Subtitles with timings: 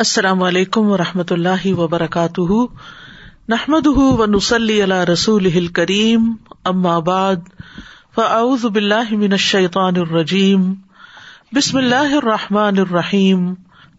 [0.00, 2.52] السلام علیکم و رحمۃ اللہ وبرکاتہ۔
[3.48, 6.34] نحمد و نسلی اللہ رسول کریم
[6.64, 7.36] ام آباد
[8.14, 10.74] فعز باللہ من الشیطان الرجیم۔
[11.52, 13.54] بسم اللہ الرحمٰن الرحیم۔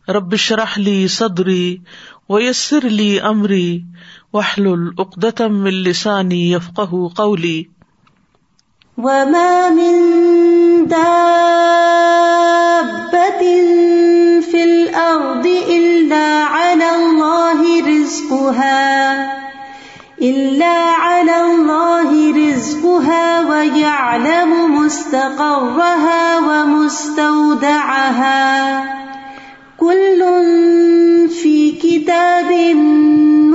[0.07, 1.77] ربش رحلی صدری
[2.29, 3.81] ویسر علی عمری
[4.33, 6.79] وحل العقدم السانی یفق
[7.15, 7.63] قولی۔
[8.97, 10.85] وما من
[18.11, 19.31] رزقها
[20.21, 27.71] إلا على الله رزقها ويعلم مستقرها ومستودعها.
[29.79, 30.21] كل
[31.29, 32.51] في كتاب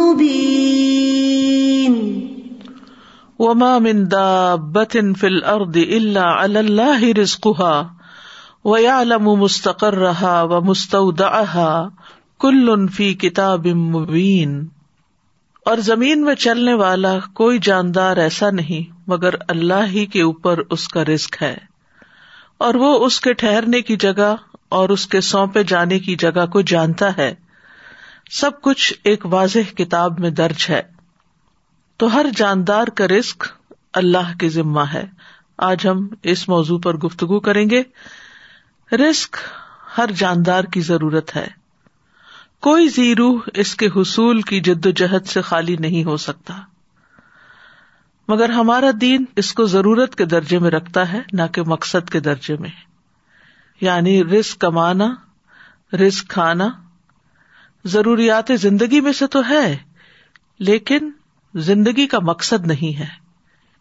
[0.01, 1.95] مبين.
[3.39, 7.91] وما من دابة في الأرض إلا على الله رزقها
[8.65, 11.93] ويعلم مستقرها ومستودعها.
[12.41, 14.67] كل في كتاب مبين
[15.65, 20.89] اور زمین میں چلنے والا کوئی جاندار ایسا نہیں، مگر اللہ ہی کے اوپر اس
[20.89, 21.57] کا رسک ہے۔
[22.59, 24.37] اور وہ اس کے ٹھہرنے کی جگہ
[24.69, 27.35] اور اس کے سونپے جانے کی جگہ کو جانتا ہے۔
[28.31, 30.83] سب کچھ ایک واضح کتاب میں درج ہے۔
[31.97, 33.45] تو ہر جاندار کا رسک
[33.93, 35.05] اللہ کے ذمہ ہے۔
[35.59, 37.83] آج ہم اس موضوع پر گفتگو کریں گے۔
[38.93, 39.37] رسک
[39.99, 41.66] ہر جاندار کی ضرورت ہے۔
[42.61, 46.61] کوئی زیرو اس کے حصول کی جد و جہد سے خالی نہیں ہو سکتا۔
[48.29, 52.21] مگر ہمارا دین اس کو ضرورت کے درجے میں رکھتا ہے، نہ کہ مقصد کے
[52.21, 52.71] درجے میں۔
[53.81, 55.15] یعنی رسک کمانا
[55.97, 56.69] رسک کھانا۔
[57.85, 59.77] ضروریات زندگی میں سے تو ہے،
[60.59, 61.11] لیکن
[61.55, 63.07] زندگی کا مقصد نہیں ہے۔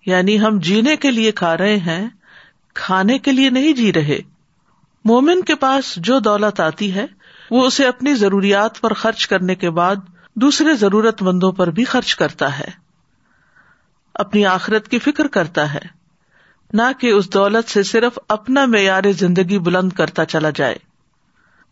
[0.06, 2.10] یعنی ہم جینے کے لیے کھا رہے ہیں،
[2.74, 4.20] کھانے کے لیے نہیں جی رہے۔
[5.06, 7.06] مومن کے پاس جو دولت آتی ہے
[7.52, 9.96] وہ اسے اپنی ضروریات پر خرچ کرنے کے بعد
[10.36, 12.68] دوسرے ضرورت مندوں پر بھی خرچ کرتا ہے۔
[14.14, 15.80] اپنی آخرت کی فکر کرتا ہے،
[16.74, 20.76] نہ کہ اس دولت سے صرف اپنا معیار زندگی بلند کرتا چلا جائے۔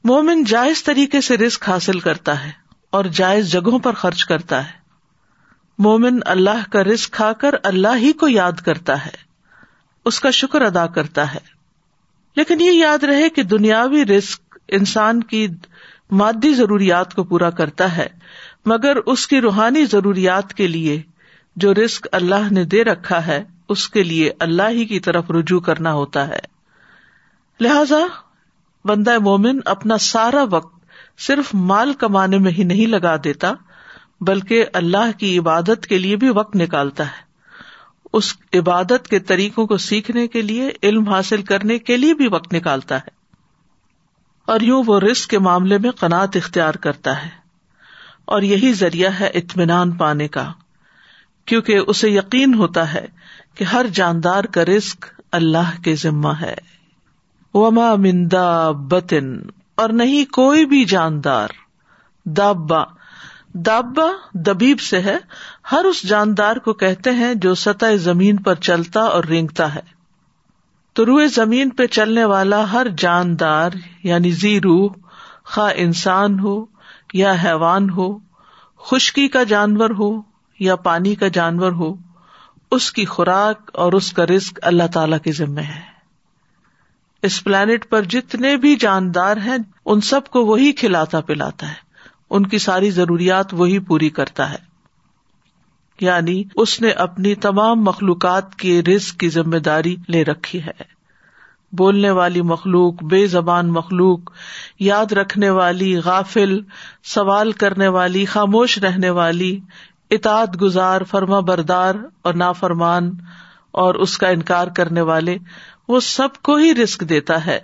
[0.04, 2.52] مومن جائز طریقے سے رسک حاصل کرتا ہے
[2.90, 4.84] اور جائز جگہوں پر خرچ کرتا ہے۔
[5.80, 9.24] مومن اللہ کا رسک کھا کر اللہ ہی کو یاد کرتا ہے،
[10.06, 11.54] اس کا شکر ادا کرتا ہے۔
[12.36, 15.48] لیکن یہ یاد رہے کہ دنیاوی رسک انسان کی
[16.12, 18.08] مادی ضروریات کو پورا کرتا ہے،
[18.66, 21.02] مگر اس کی روحانی ضروریات کے لیے
[21.56, 25.60] جو رسک اللہ نے دے رکھا ہے، اس کے لیے اللہ ہی کی طرف رجوع
[25.60, 26.40] کرنا ہوتا ہے۔
[27.60, 28.00] لہذا
[28.86, 30.86] بندہ مومن اپنا سارا وقت
[31.18, 33.54] صرف مال کمانے میں ہی نہیں لگا دیتا،
[34.22, 37.34] بلکہ اللہ کی عبادت کے لیے بھی وقت نکالتا ہے۔
[38.14, 42.54] اس عبادت کے طریقوں کو سیکھنے کے لیے، علم حاصل کرنے کے لیے بھی وقت
[42.54, 43.13] نکالتا ہے۔
[44.46, 47.30] اور یوں وہ رسک کے معاملے میں قناط اختیار کرتا ہے۔
[48.26, 50.52] اور یہی ذریعہ ہے اطمینان پانے کا،
[51.46, 53.06] کیونکہ اسے یقین ہوتا ہے
[53.56, 56.56] کہ ہر جاندار کا رسک اللہ کے ذمہ ہے۔
[57.54, 59.38] وما مندا بتن
[59.76, 61.48] اور نہیں کوئی بھی جاندار
[62.26, 62.84] دابا
[63.54, 65.18] دابا دبیب سے ہے۔
[65.72, 69.93] ہر اس جاندار کو کہتے ہیں جو سطح زمین پر چلتا اور رینگتا ہے۔
[70.94, 73.72] تو روئے زمین پہ چلنے والا ہر جاندار
[74.04, 74.92] یعنی زی روح
[75.46, 76.66] خواہ انسان ہو
[77.14, 78.18] یا حیوان ہو،
[78.78, 80.22] خشکی کا جانور ہو
[80.60, 81.96] یا پانی کا جانور ہو،
[82.72, 85.82] اس کی خوراک اور اس کا رسک اللہ تعالی کے ذمے ہے۔
[87.22, 91.76] اس پلانٹ پر جتنے بھی جاندار ہیں، ان سب کو وہی کھلاتا پلاتا ہے۔
[92.30, 94.73] ان کی ساری ضروریات وہی پوری کرتا ہے۔
[96.00, 100.94] یعنی اس نے اپنی تمام مخلوقات کے رزق کی ذمہ داری لے رکھی ہے۔
[101.72, 104.20] بولنے والی مخلوق، بے زبان مخلوق،
[104.80, 106.60] یاد رکھنے والی، غافل،
[107.04, 109.60] سوال کرنے والی، خاموش رہنے والی،
[110.12, 113.12] اطاعت گزار، فرما بردار اور نافرمان
[113.72, 115.38] اور اس کا انکار کرنے والے،
[115.88, 117.60] وہ سب کو ہی رسک دیتا ہے۔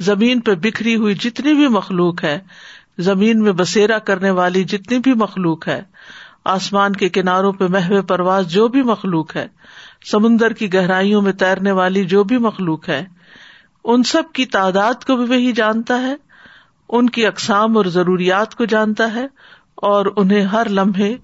[0.00, 2.38] زمین پہ بکھری ہوئی جتنی بھی مخلوق ہے،
[2.98, 5.82] زمین میں بسیرا کرنے والی جتنی بھی مخلوق ہے
[6.48, 9.46] آسمان کے کناروں پہ محو پرواز جو بھی مخلوق ہے،
[10.10, 13.04] سمندر کی گہرائیوں میں تیرنے والی جو بھی مخلوق ہے،
[13.84, 16.14] ان سب کی تعداد کو بھی وہی جانتا ہے،
[16.90, 19.26] ان کی اقسام اور ضروریات کو جانتا ہے،
[19.82, 21.14] اور انہیں ہر لمحے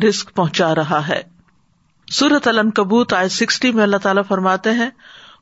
[0.00, 1.22] رسک پہنچا رہا ہے۔
[2.08, 4.90] سورت علم کبوت آئے سکسٹی میں اللہ تعالیٰ فرماتے ہیں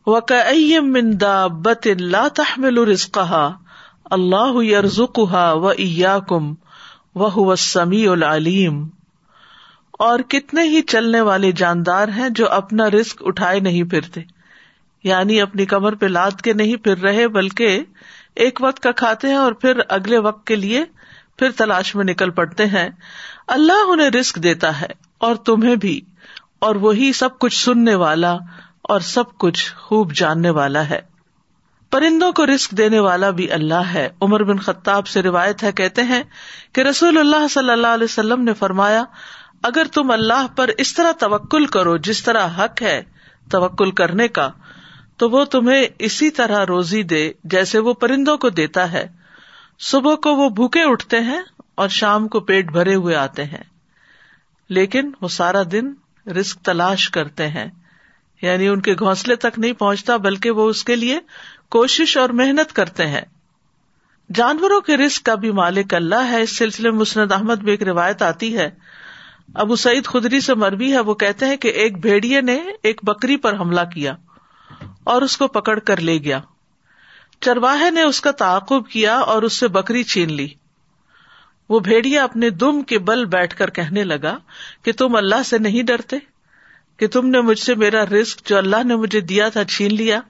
[0.07, 3.41] بت اللہ تحمل رسقہ
[4.11, 6.53] اللہ یرزقها و ایاکم
[7.15, 8.79] وہ سمیع العلیم
[10.01, 14.21] اور کتنے ہی چلنے والے جاندار ہیں جو اپنا رسک اٹھائے نہیں پھرتے۔
[15.05, 17.85] یعنی اپنی کمر پہ لاد کے نہیں پھر رہے، بلکہ
[18.35, 20.85] ایک وقت کا کھاتے ہیں اور پھر اگلے وقت کے لیے
[21.39, 22.89] پھر تلاش میں نکل پڑتے ہیں۔
[23.47, 24.87] اللہ انہیں رسک دیتا ہے
[25.19, 26.01] اور تمہیں بھی،
[26.59, 28.37] اور وہی سب کچھ سننے والا
[28.83, 31.01] اور سب کچھ خوب جاننے والا ہے۔
[31.91, 36.03] پرندوں کو رسک دینے والا بھی اللہ ہے۔ عمر بن خطاب سے روایت ہے، کہتے
[36.03, 36.23] ہیں
[36.73, 39.05] کہ رسول اللہ صلی اللہ علیہ وسلم نے فرمایا
[39.63, 43.03] اگر تم اللہ پر اس طرح توکل کرو جس طرح حق ہے
[43.51, 44.51] توکل کرنے کا،
[45.17, 49.07] تو وہ تمہیں اسی طرح روزی دے جیسے وہ پرندوں کو دیتا ہے۔
[49.79, 51.41] صبح کو وہ بھوکے اٹھتے ہیں
[51.75, 53.63] اور شام کو پیٹ بھرے ہوئے آتے ہیں۔
[54.69, 55.93] لیکن وہ سارا دن
[56.41, 57.67] رسک تلاش کرتے ہیں۔
[58.43, 61.21] یعنی ان کے گھونسلے تک نہیں پہنچتا، بلکہ وہ اس کے لیے
[61.69, 63.23] کوشش اور محنت کرتے ہیں۔
[64.35, 67.83] جانوروں کے رسک کا بھی مالک اللہ ہے۔ اس سلسلے میں مسند احمد بھی ایک
[67.83, 68.71] روایت آتی ہے۔
[69.55, 73.37] ابو سعید خدری سے مربی ہے، وہ کہتے ہیں کہ ایک بھیڑیے نے ایک بکری
[73.37, 74.15] پر حملہ کیا
[75.05, 76.41] اور اس کو پکڑ کر لے گیا۔
[77.41, 80.49] چرواہے نے اس کا تعاقب کیا اور اس سے بکری چھین لی۔
[81.69, 84.39] وہ بھیڑیا اپنے دم کے بل بیٹھ کر کہنے لگا
[84.83, 86.17] کہ تم اللہ سے نہیں ڈرتے،
[86.97, 90.21] کہ تم نے مجھ سے میرا رسک جو اللہ نے مجھے دیا تھا چھین لیا۔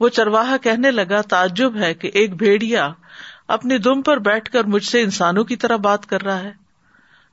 [0.00, 2.92] وہ چرواہا کہنے لگا، تعجب ہے کہ ایک بھیڑیا
[3.48, 6.61] اپنی دم پر بیٹھ کر مجھ سے انسانوں کی طرح بات کر رہا ہے۔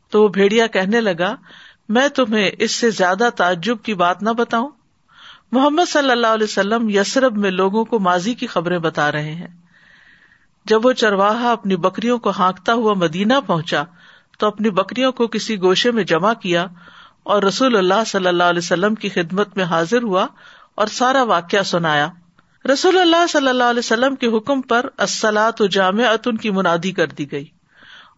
[0.09, 1.35] تو وہ بھیڑیا کہنے لگا،
[1.89, 4.69] میں تمہیں اس سے زیادہ تعجب کی بات نہ بتاؤں۔
[5.51, 9.47] محمد صلی اللہ علیہ وسلم یسرب میں لوگوں کو ماضی کی خبریں بتا رہے ہیں۔
[10.65, 13.83] جب وہ چرواہا اپنی بکریوں کو ہانکتا ہوا مدینہ پہنچا،
[14.39, 16.67] تو اپنی بکریوں کو کسی گوشے میں جمع کیا
[17.23, 20.27] اور رسول اللہ صلی اللہ علیہ وسلم کی خدمت میں حاضر ہوا
[20.75, 22.07] اور سارا واقعہ سنایا۔
[22.73, 24.85] رسول اللہ صلی اللہ علیہ وسلم کے حکم پر
[25.59, 26.03] و جامع
[26.41, 27.45] کی منادی کر دی گئی۔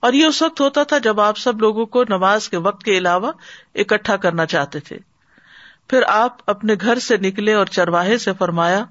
[0.02, 2.98] اور یہ اس وقت ہوتا تھا جب آپ سب لوگوں کو نماز کے وقت کے
[2.98, 3.32] علاوہ
[3.76, 4.98] اکٹھا کرنا چاہتے تھے۔
[5.88, 8.86] پھر آپ اپنے گھر سے نکلے اور چرواہے سے فرمایا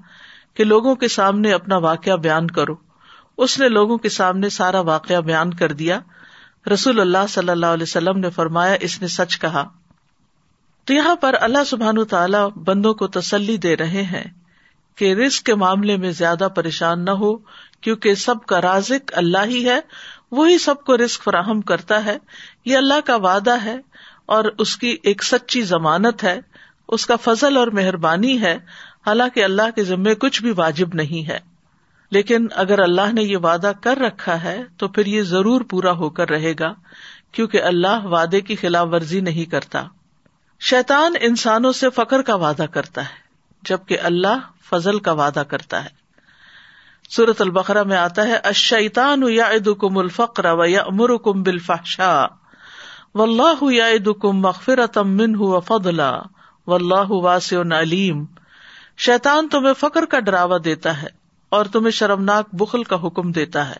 [0.53, 2.75] کہ لوگوں کے سامنے اپنا واقعہ بیان کرو۔
[3.37, 5.99] اس نے لوگوں کے سامنے سارا واقعہ بیان کر دیا۔
[6.73, 9.69] رسول اللہ صلی اللہ علیہ وسلم نے فرمایا، اس نے سچ کہا۔
[10.85, 14.23] تو یہاں پر اللہ سبحان تعالی بندوں کو تسلی دے رہے ہیں
[14.95, 17.37] کہ رسک کے معاملے میں زیادہ پریشان نہ ہو،
[17.81, 19.79] کیونکہ سب کا رازق اللہ ہی ہے
[20.31, 22.17] وہی سب کو رسک فراہم کرتا ہے،
[22.65, 23.75] یہ اللہ کا وعدہ ہے
[24.25, 26.39] اور اس کی ایک سچی ضمانت ہے،
[26.87, 28.57] اس کا فضل اور مہربانی ہے،
[29.07, 31.39] حالانکہ اللہ کے ذمے کچھ بھی واجب نہیں ہے۔
[32.11, 36.09] لیکن اگر اللہ نے یہ وعدہ کر رکھا ہے، تو پھر یہ ضرور پورا ہو
[36.09, 36.73] کر رہے گا،
[37.31, 39.83] کیونکہ اللہ وعدے کی خلاف ورزی نہیں کرتا۔
[40.59, 43.15] شیطان انسانوں سے فخر کا وعدہ کرتا ہے،
[43.63, 44.39] جبکہ اللہ
[44.69, 46.00] فضل کا وعدہ کرتا ہے۔
[47.15, 49.49] سورت البقرا میں آتا ہے اشیتان یا
[49.81, 52.25] کم الفقر و یا امر کم بالفحشا
[53.15, 56.19] و اللہ یا کم مغفرت من ہُو فضلا
[56.67, 58.25] و اللہ واس علیم.
[58.97, 61.07] شیتان تمہیں فخر کا ڈراوا دیتا ہے
[61.49, 63.77] اور تمہیں شرمناک بخل کا حکم دیتا ہے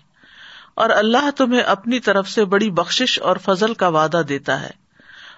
[0.75, 4.71] اور اللہ تمہیں اپنی طرف سے بڑی بخش اور فضل کا وعدہ دیتا ہے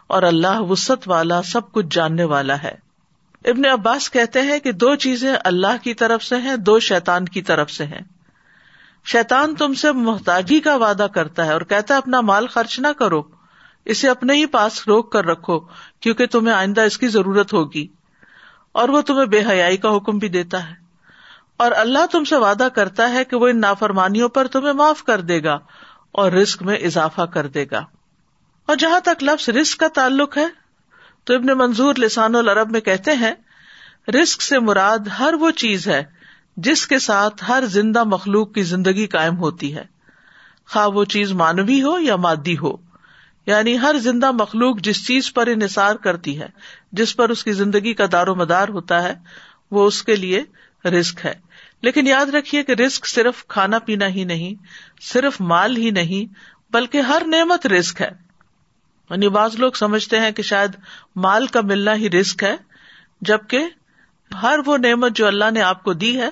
[0.07, 2.92] اور اللہ وسط والا سب کچھ جاننے والا ہے۔
[3.43, 7.41] ابن عباس کہتے ہیں کہ دو چیزیں اللہ کی طرف سے ہیں، دو شیتان کی
[7.41, 8.01] طرف سے ہیں۔
[9.05, 12.87] شیتان تم سے محتاجی کا وعدہ کرتا ہے اور کہتا ہے، اپنا مال خرچ نہ
[12.99, 13.23] کرو،
[13.85, 15.59] اسے اپنے ہی پاس روک کر رکھو،
[15.99, 17.87] کیونکہ تمہیں آئندہ اس کی ضرورت ہوگی۔
[18.71, 20.75] اور وہ تمہیں بے حیائی کا حکم بھی دیتا ہے۔
[21.57, 25.21] اور اللہ تم سے وعدہ کرتا ہے کہ وہ ان نافرمانیوں پر تمہیں معاف کر
[25.21, 25.59] دے گا
[26.11, 27.85] اور رسک میں اضافہ کر دے گا۔
[28.65, 30.62] اور جہاں تک لفظ رسک کا تعلق ہے
[31.23, 33.31] تو ابن منظور لسان العرب میں کہتے ہیں
[34.07, 36.03] رسک سے مراد ہر وہ چیز ہے
[36.57, 39.83] جس کے ساتھ ہر زندہ مخلوق کی زندگی قائم ہوتی ہے۔
[40.69, 42.93] خواہ وہ چیز مانوی ہو یا مادی ہو
[43.45, 46.47] یعنی ہر زندہ مخلوق جس چیز پر انحصار کرتی ہے،
[46.91, 49.13] جس پر اس کی زندگی کا دار و مدار ہوتا ہے،
[49.71, 50.43] وہ اس کے لیے
[50.85, 51.33] رسک ہے۔
[51.81, 54.63] لیکن یاد رکھیے کہ رسک صرف کھانا پینا ہی نہیں،
[55.01, 56.33] صرف مال ہی نہیں،
[56.73, 58.22] بلکہ ہر نعمت رسک ہے۔
[59.13, 60.71] یعنی بعض لوگ سمجھتے ہیں کہ شاید
[61.15, 62.55] مال کا ملنا ہی رسک ہے،
[63.21, 63.65] جبکہ
[64.41, 66.29] ہر وہ نعمت جو اللہ نے آپ کو دی ہے،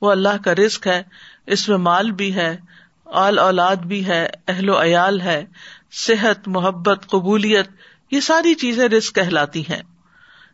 [0.00, 1.02] وہ اللہ کا رسک ہے۔
[1.46, 2.56] اس میں مال بھی ہے
[3.04, 5.44] اول اولاد بھی ہے، اہل و عیال ہے،
[5.92, 7.68] صحت، محبت، قبولیت،
[8.10, 9.82] یہ ساری چیزیں رسک کہلاتی ہیں۔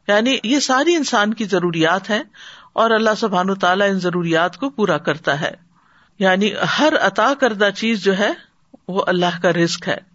[0.08, 2.22] یعنی یہ ساری انسان کی ضروریات ہیں
[2.72, 5.52] اور اللہ سبحان تعالیٰ ان ضروریات کو پورا کرتا ہے۔
[6.18, 8.30] یعنی ہر عطا کردہ چیز جو ہے،
[8.88, 10.11] وہ اللہ کا رسک ہے۔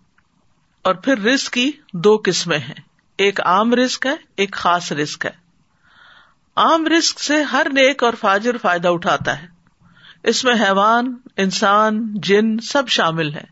[0.87, 2.81] اور پھر رسک کی دو قسمیں ہیں۔
[3.17, 5.31] ایک عام رسک ہے، ایک خاص رسک ہے۔
[6.55, 9.47] عام رسک سے ہر نیک اور فاجر فائدہ اٹھاتا ہے۔
[10.23, 13.43] اس میں حیوان، انسان، جن سب شامل ہے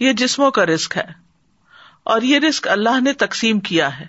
[0.00, 1.12] یہ جسموں کا رسک ہے۔
[2.04, 4.06] اور یہ رسک اللہ نے تقسیم کیا ہے۔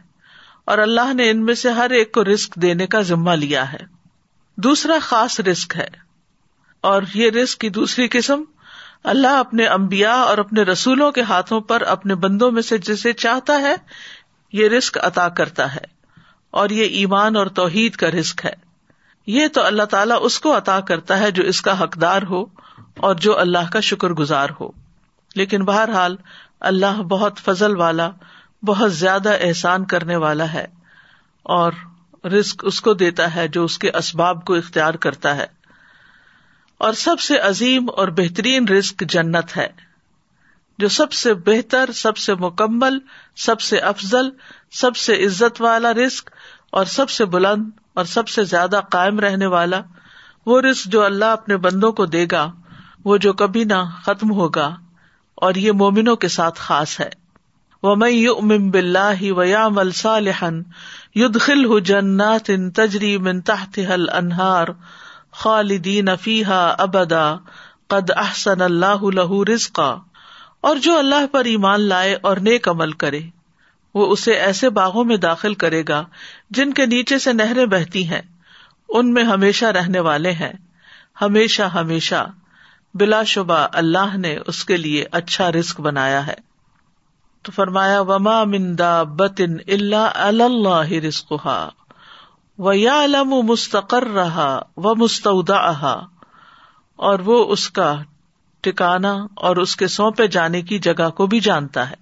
[0.65, 3.79] اور اللہ نے ان میں سے ہر ایک کو رسک دینے کا ذمہ لیا ہے۔
[4.57, 5.87] دوسرا خاص رسک ہے۔
[6.81, 8.43] اور یہ رسک کی دوسری قسم
[9.03, 13.61] اللہ اپنے امبیا اور اپنے رسولوں کے ہاتھوں پر اپنے بندوں میں سے جسے چاہتا
[13.61, 13.75] ہے،
[14.53, 15.85] یہ رسک عطا کرتا ہے،
[16.51, 18.53] اور یہ ایمان اور توحید کا رسک ہے۔
[19.27, 22.45] یہ تو اللہ تعالیٰ اس کو عطا کرتا ہے جو اس کا حقدار ہو
[22.97, 24.71] اور جو اللہ کا شکر گزار ہو۔
[25.35, 26.15] لیکن بہرحال،
[26.59, 28.09] اللہ بہت فضل والا،
[28.65, 30.65] بہت زیادہ احسان کرنے والا ہے
[31.43, 31.71] اور
[32.25, 35.60] رسک اس کو دیتا ہے جو اس کے اسباب کو اختیار کرتا ہے۔
[36.81, 39.67] اور سب سے عظیم اور بہترین رسک جنت ہے،
[40.77, 42.97] جو سب سے بہتر، سب سے مکمل،
[43.35, 44.29] سب سے افضل،
[44.71, 46.29] سب سے عزت والا رسک
[46.71, 49.81] اور سب سے بلند اور سب سے زیادہ قائم رہنے والا،
[50.45, 52.51] وہ رسک جو اللہ اپنے بندوں کو دے گا،
[53.03, 54.75] وہ جو کبھی نہ ختم ہوگا
[55.35, 57.09] اور یہ مومنوں کے ساتھ خاص ہے۔
[57.83, 60.61] وہ میں یو ام بلّہ ویا ملسا لہن
[61.15, 64.67] ہُ جنات ان تجری منتاح حل انہار
[65.31, 67.35] خالدین فیحا ابدا،
[67.87, 69.95] قد احسن اللہ لہ رزقا۔
[70.61, 73.19] اور جو اللہ پر ایمان لائے اور نیک عمل کرے،
[73.93, 76.05] وہ اسے ایسے باغوں میں داخل کرے گا
[76.49, 78.21] جن کے نیچے سے نہریں بہتی ہیں۔
[78.89, 80.53] ان میں ہمیشہ رہنے والے ہیں۔
[81.21, 82.27] ہمیشہ ہمیشہ۔
[82.93, 86.33] بلا شبہ اللہ نے اس کے لیے اچھا رسک بنایا ہے۔
[87.41, 91.33] تو فرمایا، وما مندا بتن اللہ اللہ رسق
[92.57, 95.93] و یا علم مستقر رہا و مستعدا
[96.95, 97.95] اور وہ اس کا
[98.61, 101.95] ٹکانا اور اس کے سونپے جانے کی جگہ کو بھی جانتا ہے۔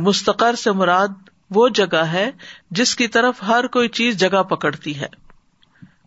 [0.00, 1.08] مستقر سے مراد
[1.50, 2.30] وہ جگہ ہے
[2.70, 5.06] جس کی طرف ہر کوئی چیز جگہ پکڑتی ہے۔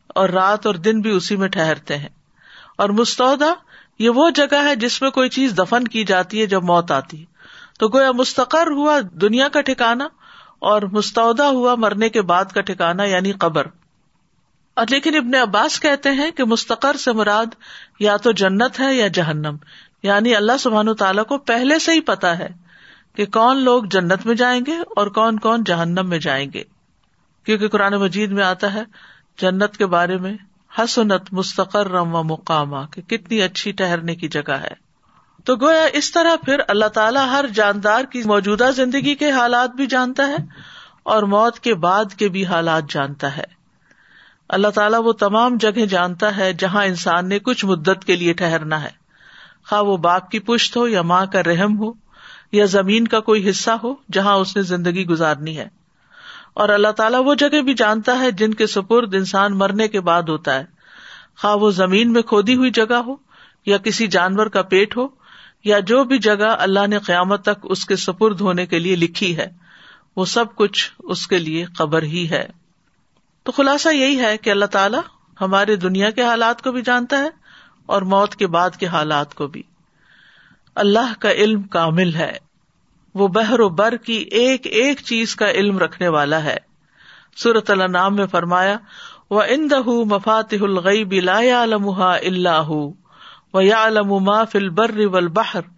[0.08, 2.10] اور رات اور دن بھی اسی میں ٹہرتے ہیں۔
[2.78, 3.54] اور مستعودا
[4.00, 7.20] یہ وہ جگہ ہے جس میں کوئی چیز دفن کی جاتی ہے جب موت آتی۔
[7.20, 7.26] ہے
[7.80, 10.08] تو گویا مستقر ہوا دنیا کا ٹھکانا
[10.60, 13.68] اور مستعودا ہوا مرنے کے بعد کا ٹھکانا یعنی قبر۔
[14.74, 17.46] اور لیکن ابن عباس کہتے ہیں کہ مستقر سے مراد
[18.00, 19.56] یا تو جنت ہے یا جہنم۔
[20.04, 22.48] یعنی اللہ سبحان تعالیٰ کو پہلے سے ہی پتا ہے
[23.16, 26.64] کہ کون لوگ جنت میں جائیں گے اور کون کون جہنم میں جائیں گے۔
[27.46, 28.84] کیونکہ قرآن مجید میں آتا ہے،
[29.42, 30.38] جنت کے بارے میں
[30.80, 34.87] حسنت مستقر رم و مقامہ کہ کتنی اچھی ٹہرنے کی جگہ ہے۔
[35.48, 39.88] تو گویا اس طرح پھر اللہ تعالیٰ ہر جاندار کی موجودہ زندگی کے حالات بھی
[39.88, 40.36] جانتا ہے
[41.04, 43.44] اور موت کے بعد کے بھی حالات جانتا ہے۔
[44.50, 48.84] اللہ تعالیٰ وہ تمام جگہ جانتا ہے جہاں انسان نے کچھ مدت کے لیے ٹہرنا
[48.84, 48.90] ہے۔
[49.70, 51.92] خواہ وہ باپ کی پشت ہو یا ماں کا رحم ہو
[52.52, 55.68] یا زمین کا کوئی حصہ ہو جہاں اس نے زندگی گزارنی ہے۔
[56.54, 60.24] اور اللہ تعالیٰ وہ جگہ بھی جانتا ہے جن کے سپرد انسان مرنے کے بعد
[60.24, 60.64] ہوتا ہے۔
[61.42, 63.16] خواہ وہ زمین میں کھودی ہوئی جگہ ہو
[63.66, 65.27] یا کسی جانور کا پیٹ ہو
[65.64, 69.38] یا جو بھی جگہ اللہ نے قیامت تک اس کے سپرد ہونے کے لیے لکھی
[69.38, 69.48] ہے،
[70.16, 72.48] وہ سب کچھ اس کے لیے قبر ہی ہے۔
[73.44, 75.02] تو خلاصہ یہی ہے کہ اللہ تعالیٰ
[75.42, 77.30] ہمارے دنیا کے حالات کو بھی جانتا ہے
[77.86, 79.64] اور موت کے بعد کے حالات کو بھی۔
[80.76, 82.38] اللہ کا علم کامل ہے۔
[83.16, 86.58] وہ بحر و بر کی ایک ایک چیز کا علم رکھنے والا ہے۔
[87.36, 88.78] سورت اللہ نام میں فرمایا
[89.30, 92.90] وہ ان دہ مفات الغی بلا لمحا اللہ
[93.58, 95.70] و یا علما فل بر ول بہر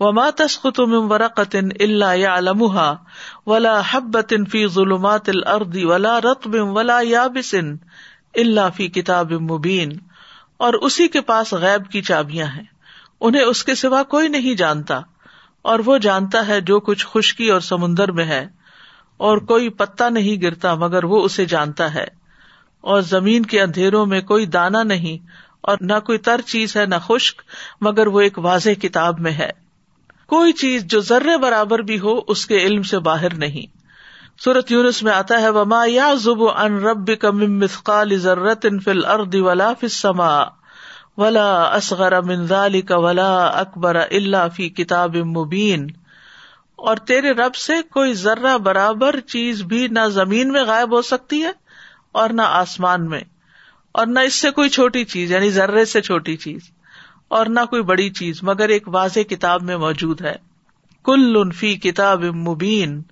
[0.00, 2.86] و ما تسخت من ورقت الا يعلمها
[3.46, 7.54] ولا حبت فی ظلمات الارض ولا رطب ولا یابس
[8.34, 9.98] الا فی کتاب مبین
[10.60, 12.64] اور اسی کے پاس غیب کی چابیاں ہیں۔
[13.20, 15.00] انہیں اس کے سوا کوئی نہیں جانتا
[15.64, 18.46] اور وہ جانتا ہے جو کچھ خشکی اور سمندر میں ہے
[19.20, 22.06] اور کوئی پتا نہیں گرتا مگر وہ اسے جانتا ہے
[22.84, 25.26] اور زمین کے اندھیروں میں کوئی دانا نہیں
[25.66, 27.42] اور نہ کوئی تر چیز ہے نہ خشک،
[27.80, 29.50] مگر وہ ایک واضح کتاب میں ہے۔
[30.26, 33.76] کوئی چیز جو ذرے برابر بھی ہو، اس کے علم سے باہر نہیں۔
[34.40, 39.04] سورت یونس میں آتا ہے، وما یا زب ان رب کم مثقال ضرت ان فل
[39.04, 40.42] ارد ولا فسما
[41.16, 45.86] ولا اصغر منظال کا ولا اکبر اللہ فی کتاب مبین
[46.76, 51.42] اور تیرے رب سے کوئی ذرہ برابر چیز بھی نہ زمین میں غائب ہو سکتی
[51.42, 51.50] ہے
[52.12, 53.20] اور نہ آسمان میں۔
[53.96, 56.60] اور نہ اس سے کوئی چھوٹی چیز یعنی ذرے سے چھوٹی چیز،
[57.28, 60.34] اور نہ کوئی بڑی چیز، مگر ایک واضح کتاب میں موجود ہے۔
[61.04, 63.02] کل فی کتاب مبین،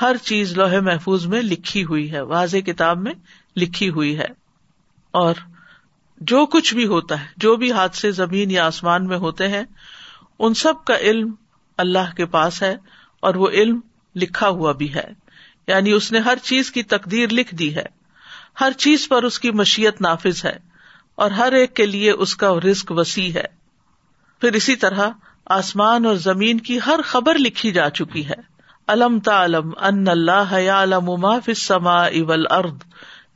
[0.00, 3.12] ہر چیز لوہے محفوظ میں لکھی ہوئی ہے، واضح کتاب میں
[3.56, 4.26] لکھی ہوئی ہے۔
[5.10, 5.34] اور
[6.20, 9.64] جو کچھ بھی ہوتا ہے، جو بھی حادثے زمین یا آسمان میں ہوتے ہیں،
[10.38, 11.34] ان سب کا علم
[11.76, 12.76] اللہ کے پاس ہے،
[13.20, 13.80] اور وہ علم
[14.16, 15.12] لکھا ہوا بھی ہے۔
[15.66, 17.97] یعنی اس نے ہر چیز کی تقدیر لکھ دی ہے۔
[18.60, 20.56] ہر چیز پر اس کی مشیت نافذ ہے
[21.14, 23.44] اور ہر ایک کے لیے اس کا رسک وسیع ہے۔
[24.40, 25.08] پھر اسی طرح
[25.46, 31.04] آسمان اور زمین کی ہر خبر لکھی جا چکی ہے۔ علم تعلم ان اللہ علم
[31.04, 32.74] ما فی السماء والارض،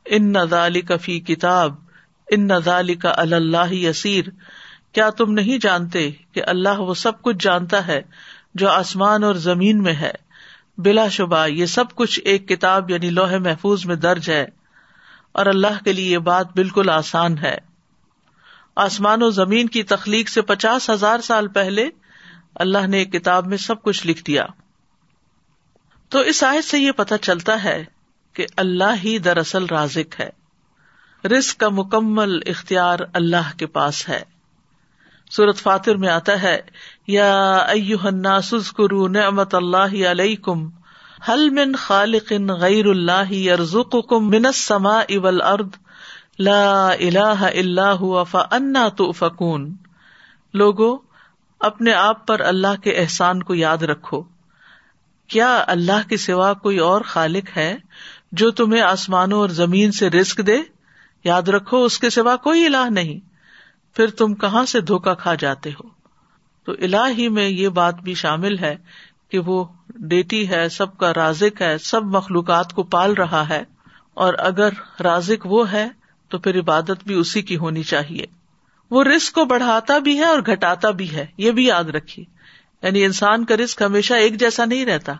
[0.05, 1.73] ان ذالک فی کتاب،
[2.31, 4.23] ان ذالک علی اللہ یسیر۔
[4.91, 8.01] کیا تم نہیں جانتے کہ اللہ وہ سب کچھ جانتا ہے
[8.55, 10.11] جو آسمان اور زمین میں ہے؟
[10.77, 14.62] بلا شبہ یہ سب کچھ ایک کتاب یعنی لوہے محفوظ میں درج ہے۔
[15.33, 17.57] اور اللہ کے لیے یہ بات بالکل آسان ہے۔
[18.75, 21.89] آسمان و زمین کی تخلیق سے پچاس ہزار سال پہلے
[22.55, 24.45] اللہ نے ایک کتاب میں سب کچھ لکھ دیا۔
[26.09, 27.85] تو اس آیت سے یہ پتہ چلتا ہے
[28.33, 30.29] کہ اللہ ہی دراصل رازق ہے۔
[31.27, 34.23] رزق کا مکمل اختیار اللہ کے پاس ہے۔
[35.31, 36.61] سورت فاتر میں آتا ہے،
[37.07, 37.59] یا
[38.03, 40.69] الناس اذکروا نعمت اللہ علیکم
[41.29, 45.67] حل من خالق غیر اللہ یرزقکم من السماء والارض
[46.39, 49.75] لا الہ الا هو فانا تؤفکون
[50.53, 50.97] لوگو،
[51.59, 54.21] اپنے آپ پر اللہ کے احسان کو یاد رکھو۔
[55.27, 57.77] کیا اللہ کے سوا کوئی اور خالق ہے
[58.31, 60.57] جو تمہیں آسمانوں اور زمین سے رسک دے؟
[61.23, 63.19] یاد رکھو، اس کے سوا کوئی الہ نہیں۔
[63.95, 65.89] پھر تم کہاں سے دھوکا کھا جاتے ہو؟
[66.63, 68.77] تو الہ ہی میں یہ بات بھی شامل ہے
[69.33, 73.63] کہ وہ ڈیٹی ہے، سب کا رازق ہے، سب مخلوقات کو پال رہا ہے۔
[74.13, 74.69] اور اگر
[75.03, 75.87] رازق وہ ہے،
[76.29, 78.25] تو پھر عبادت بھی اسی کی ہونی چاہیے۔
[78.91, 82.25] وہ رسک کو بڑھاتا بھی ہے اور گھٹاتا بھی ہے، یہ بھی یاد رکھیے۔
[82.81, 85.13] یعنی انسان کا رسک ہمیشہ ایک جیسا نہیں رہتا۔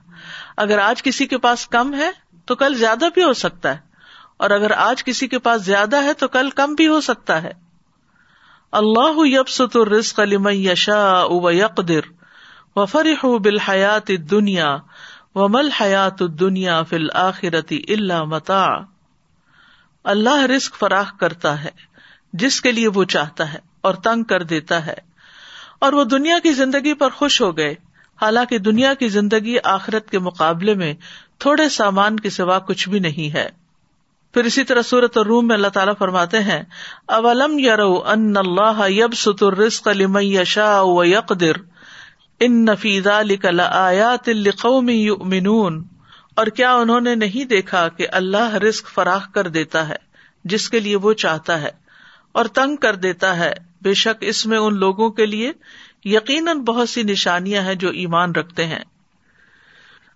[0.57, 2.11] اگر آج کسی کے پاس کم ہے،
[2.45, 3.79] تو کل زیادہ بھی ہو سکتا ہے۔
[4.37, 7.51] اور اگر آج کسی کے پاس زیادہ ہے، تو کل کم بھی ہو سکتا ہے۔
[8.71, 12.22] اللہ یبسط الرزق لمن یشاء و یقدر
[12.75, 14.77] وفرح بالحیات الدنیا
[15.35, 18.77] ومل حیات الدنیا فی الآخرت الا متاع۔
[20.03, 21.69] اللہ رزق فراخ کرتا ہے،
[22.33, 24.93] جس کے لیے وہ چاہتا ہے اور تنگ کر دیتا ہے۔
[25.79, 27.75] اور وہ دنیا کی زندگی پر خوش ہو گئے۔
[28.21, 30.93] حالانکہ دنیا کی زندگی آخرت کے مقابلے میں
[31.37, 33.49] تھوڑے سامان کے سوا کچھ بھی نہیں ہے۔
[34.33, 36.63] پھر اسی طرح صورت اور روم میں اللہ تعالیٰ فرماتے ہیں،
[37.05, 41.72] اولم یرو ان اللہ یب ستر رسق یشا و یقدر
[42.45, 43.07] ان نفیز
[43.71, 45.83] آیات القومی یؤمنون۔
[46.35, 49.95] اور کیا انہوں نے نہیں دیکھا کہ اللہ رسک فراخ کر دیتا ہے،
[50.43, 51.69] جس کے لیے وہ چاہتا ہے،
[52.31, 55.51] اور تنگ کر دیتا ہے؟ بے شک اس میں ان لوگوں کے لیے
[56.05, 58.83] یقیناً بہت سی نشانیاں ہیں جو ایمان رکھتے ہیں۔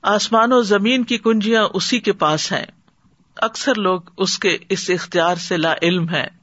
[0.01, 2.65] آسمان و زمین کی کنجیاں اسی کے پاس ہیں۔
[3.35, 6.36] اکثر لوگ اس کے اس اختیار سے لا علم ہے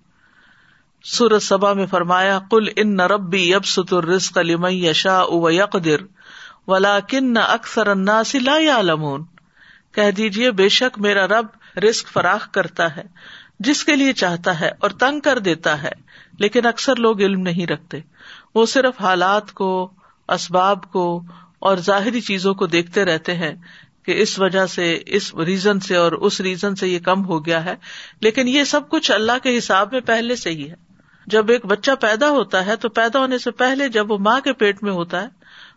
[1.04, 5.96] سورت سبا میں فرمایا کل ان نربی یب ستر رسق لم یشا او یقدر
[6.66, 9.24] ولا کن نہ اکثر الناس لا یعلمون۔
[9.92, 11.46] کہہ دیجیے بے شک میرا رب
[11.78, 13.02] رسک فراخ کرتا ہے،
[13.60, 15.90] جس کے لیے چاہتا ہے اور تنگ کر دیتا ہے،
[16.38, 18.00] لیکن اکثر لوگ علم نہیں رکھتے۔
[18.54, 19.90] وہ صرف حالات کو،
[20.28, 21.22] اسباب کو
[21.58, 23.54] اور ظاہری چیزوں کو دیکھتے رہتے ہیں
[24.02, 27.64] کہ اس وجہ سے، اس ریزن سے اور اس ریزن سے یہ کم ہو گیا
[27.64, 27.74] ہے،
[28.20, 30.83] لیکن یہ سب کچھ اللہ کے حساب میں پہلے سے ہی ہے۔
[31.26, 34.52] جب ایک بچہ پیدا ہوتا ہے تو پیدا ہونے سے پہلے جب وہ ماں کے
[34.52, 35.28] پیٹ میں ہوتا ہے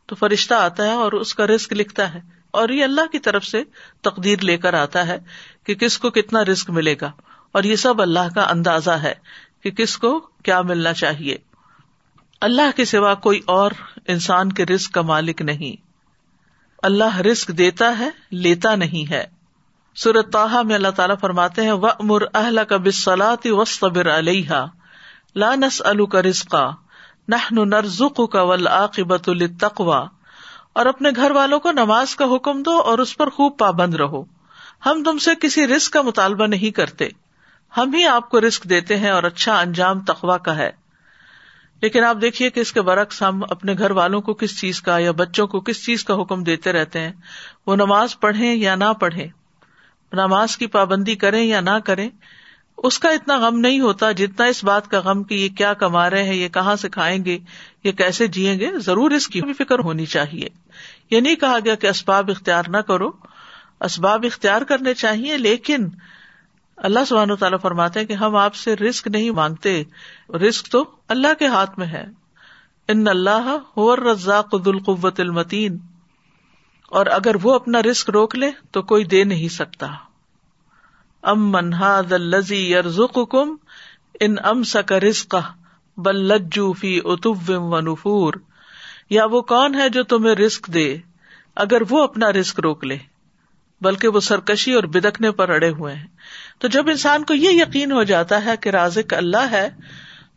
[0.05, 2.19] تو فرشتہ آتا ہے اور اس کا رسک لکھتا ہے
[2.51, 3.63] اور یہ اللہ کی طرف سے
[4.01, 5.17] تقدیر لے کر آتا ہے
[5.65, 7.11] کہ کس کو کتنا رسک ملے گا
[7.51, 9.13] اور یہ سب اللہ کا اندازہ ہے
[9.63, 11.37] کہ کس کو کیا ملنا چاہیے۔
[12.41, 13.71] اللہ کے سوا کوئی اور
[14.07, 15.81] انسان کے رسک کا مالک نہیں۔
[16.83, 19.23] اللہ رسک دیتا ہے، لیتا نہیں ہے۔
[19.95, 24.65] سورت تاہا میں اللہ تعالیٰ فرماتے ہیں و امر اہل کا بسلاتی وصبر علیہ
[25.37, 26.69] لانس الو کا رسقا
[27.27, 30.07] نہ نرزق کا ول التقوا
[30.73, 34.23] اور اپنے گھر والوں کو نماز کا حکم دو اور اس پر خوب پابند رہو۔
[34.85, 37.09] ہم تم سے کسی رسک کا مطالبہ نہیں کرتے۔
[37.77, 40.71] ہم ہی آپ کو رسک دیتے ہیں اور اچھا انجام تخوا کا ہے۔
[41.81, 44.99] لیکن آپ دیکھیے کہ اس کے برعکس ہم اپنے گھر والوں کو کس چیز کا
[44.99, 47.11] یا بچوں کو کس چیز کا حکم دیتے رہتے ہیں۔
[47.67, 49.27] وہ نماز پڑھیں یا نہ پڑھیں۔
[50.13, 52.09] نماز کی پابندی کریں یا نہ کریں۔
[52.77, 56.09] اس کا اتنا غم نہیں ہوتا جتنا اس بات کا غم کہ یہ کیا کما
[56.09, 57.39] رہے ہیں، یہ کہاں سے کھائیں گے،
[57.83, 60.47] یہ کیسے جیئیں گے؟ ضرور اس کی بھی فکر ہونی چاہیے۔
[61.11, 63.09] یہ نہیں کہا گیا کہ اسباب اختیار نہ کرو۔
[63.81, 65.87] اسباب اختیار کرنے چاہیے، لیکن
[66.77, 69.83] اللہ سبحانہ تعالیٰ فرماتے کہ ہم آپ سے رسک نہیں مانگتے۔
[70.29, 72.05] رسک تو اللہ کے ہاتھ میں ہے۔
[72.87, 73.57] ان اللہ
[74.11, 75.77] رزاق القوت المتین۔
[76.89, 79.87] اور اگر وہ اپنا رسک روک لے تو کوئی دے نہیں سکتا۔
[81.23, 83.55] ام منہاد الزی یرزق کم
[84.19, 85.35] ان ام سک رسق
[85.97, 88.33] بل لجو فی اتب و نفور
[89.09, 90.97] یا وہ کون ہے جو تمہیں رسک دے،
[91.55, 92.97] اگر وہ اپنا رسک روک لے؟
[93.81, 96.07] بلکہ وہ سرکشی اور بدکنے پر اڑے ہوئے ہیں۔
[96.59, 99.69] تو جب انسان کو یہ یقین ہو جاتا ہے کہ رازق اللہ ہے،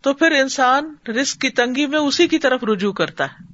[0.03, 3.45] تو پھر انسان رسک کی تنگی میں اسی کی طرف رجوع کرتا ہے۔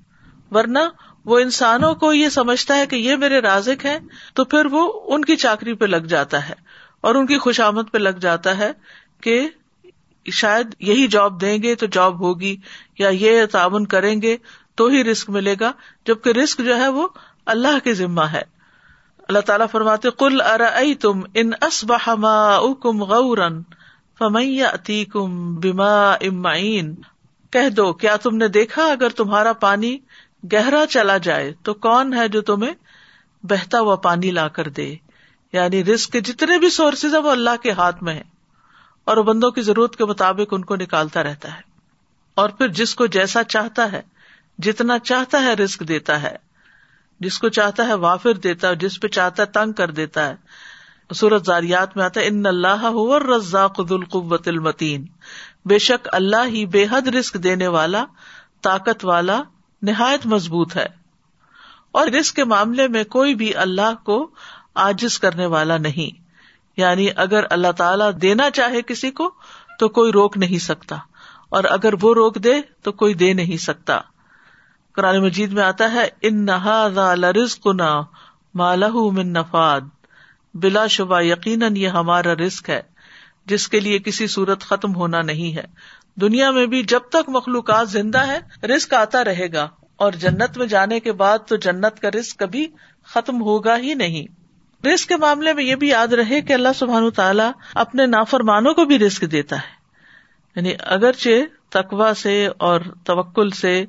[0.50, 0.78] ورنہ
[1.24, 3.98] وہ انسانوں کو یہ سمجھتا ہے کہ یہ میرے رازق ہے
[4.34, 6.65] تو پھر وہ ان کی چاکری پہ لگ جاتا ہے۔
[7.00, 8.72] اور ان کی خوش آمد پہ لگ جاتا ہے
[9.20, 9.48] کہ
[10.32, 12.56] شاید یہی جاب دیں گے تو جاب ہوگی
[12.98, 14.36] یا یہ تعاون کریں گے
[14.74, 15.72] تو ہی رسک ملے گا،
[16.06, 17.08] جبکہ رسک جو ہے وہ
[17.46, 18.42] اللہ کے ذمہ ہے۔
[19.28, 20.60] اللہ تعالیٰ فرماتے کل ار
[21.00, 21.50] تم ان
[22.82, 23.62] کم غورن
[24.18, 26.94] فمیا اتی کم بیما امعین
[27.50, 29.98] کہہ دو، کیا تم نے دیکھا اگر تمہارا پانی
[30.52, 32.72] گہرا چلا جائے تو کون ہے جو تمہیں
[33.42, 34.94] بہتا ہوا پانی لا کر دے؟
[35.56, 38.22] یعنی رسک کے جتنے بھی سورسز ہیں وہ اللہ کے ہاتھ میں ہے
[39.04, 41.60] اور وہ بندوں کی ضرورت کے مطابق ان کو نکالتا رہتا ہے
[42.34, 44.02] اور پھر جس کو جیسا چاہتا ہے،
[44.58, 46.36] جتنا چاہتا ہے رسک دیتا ہے،
[47.20, 50.34] جس کو چاہتا ہے وافر دیتا ہے جس پہ چاہتا ہے تنگ کر دیتا ہے۔
[51.14, 52.84] سورت زاریات میں آتا ہے، ان اللہ
[53.36, 55.06] رزاق القوت المتین۔
[55.64, 58.04] بے شک اللہ ہی بے حد رسک دینے والا،
[58.62, 59.42] طاقت والا،
[59.82, 61.06] نہایت مضبوط ہے۔
[61.92, 64.30] اور رسک کے معاملے میں کوئی بھی اللہ کو
[64.76, 66.22] آجز کرنے والا نہیں۔
[66.76, 69.30] یعنی اگر اللہ تعالی دینا چاہے کسی کو،
[69.78, 70.96] تو کوئی روک نہیں سکتا۔
[71.48, 74.00] اور اگر وہ روک دے، تو کوئی دے نہیں سکتا۔
[74.92, 78.02] قرآن مجید میں آتا ہے ان نہ
[78.54, 79.80] مالہ من نفاد۔
[80.54, 82.82] بلا شبہ یقیناً یہ ہمارا رسک ہے،
[83.46, 85.64] جس کے لیے کسی صورت ختم ہونا نہیں ہے۔
[86.20, 90.66] دنیا میں بھی جب تک مخلوقات زندہ ہے رسک آتا رہے گا۔ اور جنت میں
[90.66, 92.68] جانے کے بعد تو جنت کا رسک کبھی
[93.04, 94.45] ختم ہوگا ہی نہیں۔
[94.84, 98.84] رسک کے معاملے میں یہ بھی یاد رہے کہ اللہ سبحان تعالیٰ اپنے نافرمانوں کو
[98.84, 99.76] بھی رسک دیتا ہے۔
[100.56, 101.28] یعنی اگرچہ
[101.68, 103.84] تقوا سے اور توکل سے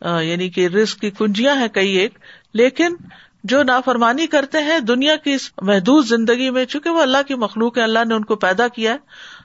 [0.00, 2.18] یعنی کہ رسک کی کنجیاں ہیں کئی ایک،
[2.54, 2.96] لیکن
[3.44, 7.78] جو نافرمانی کرتے ہیں دنیا کی اس محدود زندگی میں، چونکہ وہ اللہ کی مخلوق
[7.78, 8.98] ہے اللہ نے ان کو پیدا کیا ہے،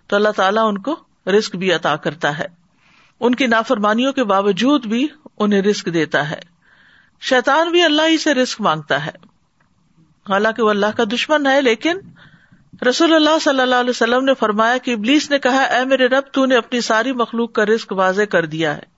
[0.07, 0.95] تو اللہ تعالیٰ ان کو
[1.27, 2.47] رسک بھی عطا کرتا ہے۔
[3.19, 5.07] ان کی نافرمانیوں کے باوجود بھی
[5.39, 6.39] انہیں رسک دیتا ہے۔
[7.21, 9.30] شیطان بھی اللہ ہی سے رسک مانگتا ہے۔
[10.27, 11.97] حالانکہ وہ اللہ کا دشمن ہے، لیکن
[12.89, 16.31] رسول اللہ صلی اللہ علیہ وسلم نے فرمایا کہ ابلیس نے کہا، اے میرے رب،
[16.33, 18.89] تو نے اپنی ساری مخلوق کا رسک واضح کر دیا ہے۔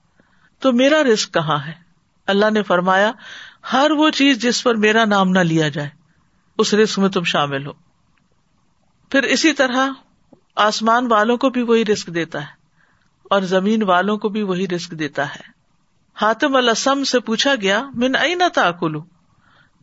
[0.62, 1.72] تو میرا رسک کہاں ہے؟
[2.28, 3.10] اللہ نے فرمایا،
[3.72, 5.88] ہر وہ چیز جس پر میرا نام نہ لیا جائے،
[6.58, 7.72] اس رسک میں تم شامل ہو۔
[9.10, 9.88] پھر اسی طرح
[10.56, 12.52] آسمان والوں کو بھی وہی رسک دیتا ہے،
[13.30, 15.52] اور زمین والوں کو بھی وہی رسک دیتا ہے۔
[16.16, 19.00] ہاتم السم سے پوچھا گیا، من ائی نہ تاکلو؟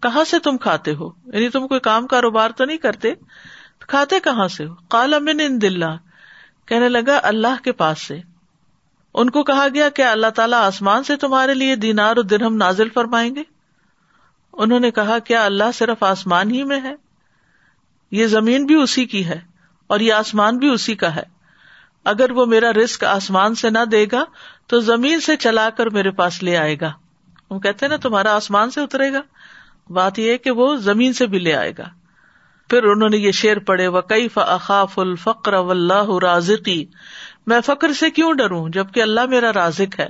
[0.02, 3.14] کہاں سے تم کھاتے ہو؟ یعنی تم کوئی کام کاروبار تو نہیں کرتے؟
[3.80, 5.98] کھاتے کہاں سے ہو؟ کالا من ان دلہ
[6.66, 8.18] کہنے لگا اللہ کے پاس سے۔
[9.14, 12.90] ان کو کہا گیا کہ اللہ تعالیٰ آسمان سے تمہارے لیے دینار و درہم نازل
[12.90, 13.44] فرمائیں گے۔
[14.54, 16.96] انہوں نے کہا، کیا اللہ صرف آسمان ہی میں ہے؟
[18.12, 19.40] یہ زمین بھی اسی کی ہے
[19.88, 21.24] اور یہ آسمان بھی اسی کا ہے۔
[22.06, 24.24] اگر وہ میرا رسک آسمان سے نہ دے گا،
[24.68, 26.92] تو زمین سے چلا کر میرے پاس لے آئے گا۔
[27.50, 29.22] وہ کہتے نا، تمہارا آسمان سے اترے گا۔
[29.92, 31.90] بات یہ کہ وہ زمین سے بھی لے آئے گا۔
[32.70, 36.86] پھر انہوں نے یہ شیر پڑے و کئی فاف الفقر و اللہ رازقی
[37.48, 40.10] میں فخر سے کیوں ڈروں جبکہ اللہ میرا رازق ہے؟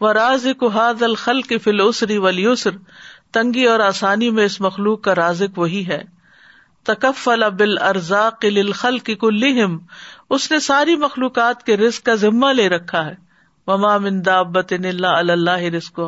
[0.00, 2.70] وہ رازق حاد الخل کی فلوسری ولیسر
[3.32, 6.02] تنگی اور آسانی میں اس مخلوق کا رازق وہی ہے۔
[6.84, 9.78] تکف بل ارزاق خل کی کلیم
[10.30, 13.14] اس نے ساری مخلوقات کے رزق کا ذمہ لے رکھا ہے۔
[13.66, 16.00] وما من دابت اللہ اللہ رزق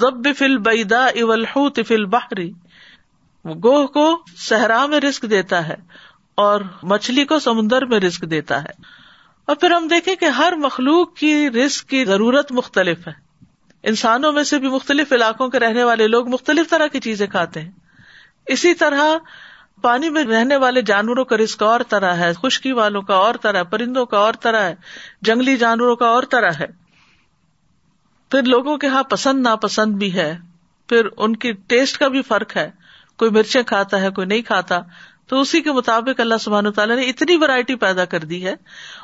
[0.00, 2.52] ضب فل بیدا اولحوت فل بحری
[3.64, 5.74] گوہ کو صحرا میں رسک دیتا ہے
[6.34, 8.96] اور مچھلی کو سمندر میں رسک دیتا ہے۔
[9.46, 13.12] اور پھر ہم دیکھیں کہ ہر مخلوق کی رسک کی ضرورت مختلف ہے۔
[13.82, 17.60] انسانوں میں سے بھی مختلف علاقوں کے رہنے والے لوگ مختلف طرح کی چیزیں کھاتے
[17.60, 17.70] ہیں۔
[18.46, 19.02] اسی طرح
[19.82, 23.62] پانی میں رہنے والے جانوروں کا رسک اور طرح ہے۔ خشکی والوں کا اور طرح
[23.62, 24.74] پرندوں کا اور طرح ہے۔
[25.22, 26.85] جنگلی جانوروں کا اور طرح ہے۔
[28.30, 30.38] پھر لوگوں کے یہاں پسند ناپسند بھی ہے،
[30.88, 32.70] پھر ان کی ٹیسٹ کا بھی فرق ہے۔
[33.16, 34.80] کوئی مرچیں کھاتا ہے، کوئی نہیں کھاتا۔
[35.26, 38.54] تو اسی کے مطابق اللہ سبحانہ تعالیٰ نے اتنی ورائٹی پیدا کر دی ہے۔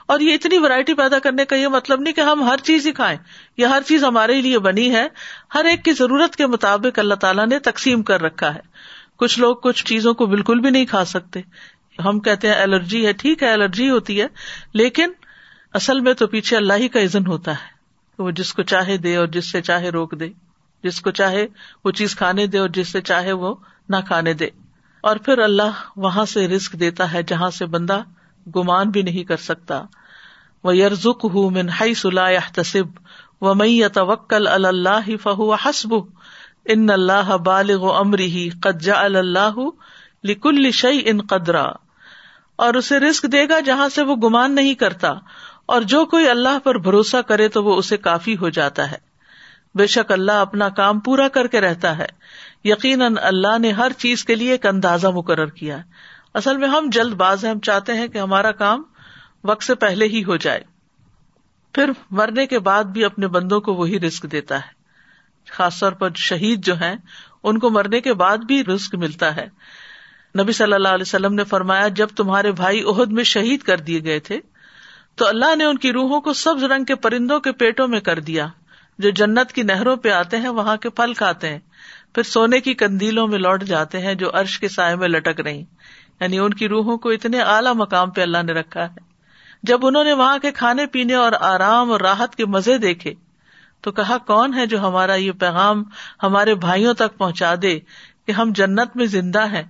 [0.06, 2.92] اور یہ اتنی ورائٹی پیدا کرنے کا یہ مطلب نہیں کہ ہم ہر چیز ہی
[2.92, 3.18] کھائیں
[3.56, 5.08] یہ ہر چیز ہمارے لیے بنی ہے۔
[5.54, 8.60] ہر ایک کی ضرورت کے مطابق اللہ تعالیٰ نے تقسیم کر رکھا ہے۔
[9.16, 11.40] کچھ لوگ کچھ چیزوں کو بالکل بھی نہیں کھا سکتے۔
[12.04, 14.26] ہم کہتے ہیں الرجی ہے، ٹھیک ہے، الرجی ہوتی ہے،
[14.72, 15.10] لیکن
[15.72, 17.71] اصل میں تو پیچھے اللہ ہی کا عزن ہوتا ہے۔
[18.18, 20.28] وہ جس کو چاہے دے اور جس سے چاہے روک دے۔
[20.84, 21.46] جس کو چاہے
[21.84, 23.54] وہ چیز کھانے دے اور جس سے چاہے وہ
[23.88, 24.48] نہ کھانے دے۔
[25.00, 28.02] اور پھر اللہ وہاں سے رسک دیتا ہے جہاں سے بندہ
[28.56, 29.82] گمان بھی نہیں کر سکتا۔
[30.64, 32.86] وہ یرزک ہُ من ہائی صلاح تصب
[33.40, 35.94] و مئی توکل اللہ فہو حسب
[36.64, 39.58] ان اللہ بالغ امری ہی قجا اللہ
[40.24, 41.64] لکل شعی ان قدرا۔
[42.56, 45.12] اور اسے رسک دے گا جہاں سے وہ گمان نہیں کرتا۔
[45.72, 48.96] اور جو کوئی اللہ پر بھروسہ کرے تو وہ اسے کافی ہو جاتا ہے۔
[49.74, 52.06] بے شک اللہ اپنا کام پورا کر کے رہتا ہے۔
[52.64, 55.82] یقیناً اللہ نے ہر چیز کے لیے ایک اندازہ مقرر کیا۔ ہے
[56.34, 58.82] اصل میں ہم جلد باز ہیں، ہم چاہتے ہیں کہ ہمارا کام
[59.44, 60.60] وقت سے پہلے ہی ہو جائے۔
[61.72, 64.72] پھر مرنے کے بعد بھی اپنے بندوں کو وہی رسک دیتا ہے۔
[65.50, 66.96] خاص طور پر شہید جو ہیں،
[67.42, 69.48] ان کو مرنے کے بعد بھی رسک ملتا ہے۔
[70.42, 74.04] نبی صلی اللہ علیہ وسلم نے فرمایا، جب تمہارے بھائی عہد میں شہید کر دیے
[74.04, 74.40] گئے تھے
[75.16, 78.18] تو اللہ نے ان کی روحوں کو سبز رنگ کے پرندوں کے پیٹوں میں کر
[78.18, 78.46] دیا۔
[78.98, 81.58] جو جنت کی نہروں پہ آتے ہیں، وہاں کے پھل کھاتے ہیں۔
[82.14, 85.64] پھر سونے کی کندیلوں میں لوٹ جاتے ہیں جو عرش کے سائے میں لٹک رہی۔
[86.20, 89.12] یعنی ان کی روحوں کو اتنے اعلیٰ مقام پہ اللہ نے رکھا ہے۔
[89.62, 93.14] جب انہوں نے وہاں کے کھانے پینے اور آرام اور راحت کے مزے دیکھے،
[93.80, 95.84] تو کہا، کون ہے جو ہمارا یہ پیغام
[96.22, 97.80] ہمارے بھائیوں تک پہنچا دے
[98.26, 99.62] کہ ہم جنت میں زندہ ہیں،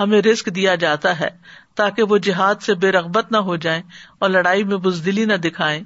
[0.00, 1.28] ہمیں رسک دیا جاتا ہے۔
[1.74, 3.82] تاکہ وہ جہاد سے بے رغبت نہ ہو جائیں
[4.18, 5.84] اور لڑائی میں بزدلی نہ دکھائیں۔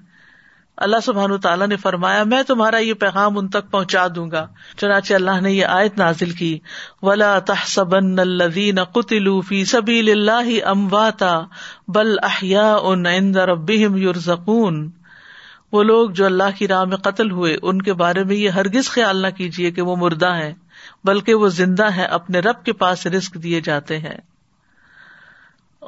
[0.76, 5.14] اللہ سبحان تعالیٰ نے فرمایا، میں تمہارا یہ پیغام ان تک پہنچا دوں گا۔ چنانچہ
[5.14, 6.58] اللہ نے یہ آیت نازل کی،
[7.02, 11.42] ولا تحسبن الذین قتلوا فی سبیل اللہ امواتا
[11.88, 14.90] بل احیاء عند ربهم یرزقون
[15.72, 18.88] وہ لوگ جو اللہ کی راہ میں قتل ہوئے، ان کے بارے میں یہ ہرگز
[18.88, 20.52] خیال نہ کیجیے کہ وہ مردہ ہیں،
[21.04, 24.33] بلکہ وہ زندہ ہے اپنے رب کے پاس رسک دیے جاتے ہیں۔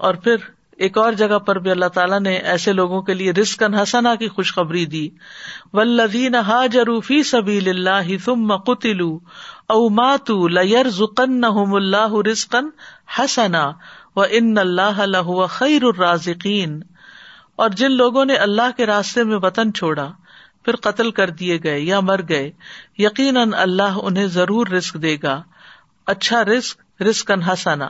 [0.01, 0.37] اور پھر
[0.77, 4.29] ایک اور جگہ پر بھی اللہ تعالیٰ نے ایسے لوگوں کے لیے رسکن حسنا کی
[4.29, 5.09] خوشخبری دی۔
[5.73, 9.19] ولدین ہا جروفی اللہ ثم قتلو
[9.67, 12.69] او ماتو لیر زکن اللہ رسکن
[13.19, 13.73] حسنا
[14.17, 16.83] و ان اللہ خیر الرازقین
[17.57, 20.13] اور جن لوگوں نے اللہ کے راستے میں وطن چھوڑا،
[20.65, 22.51] پھر قتل کر دیے گئے یا مر گئے،
[22.99, 25.43] یقیناً اللہ انہیں ضرور رسک دے گا۔
[26.07, 27.89] اچھا رسک رسکن حسنا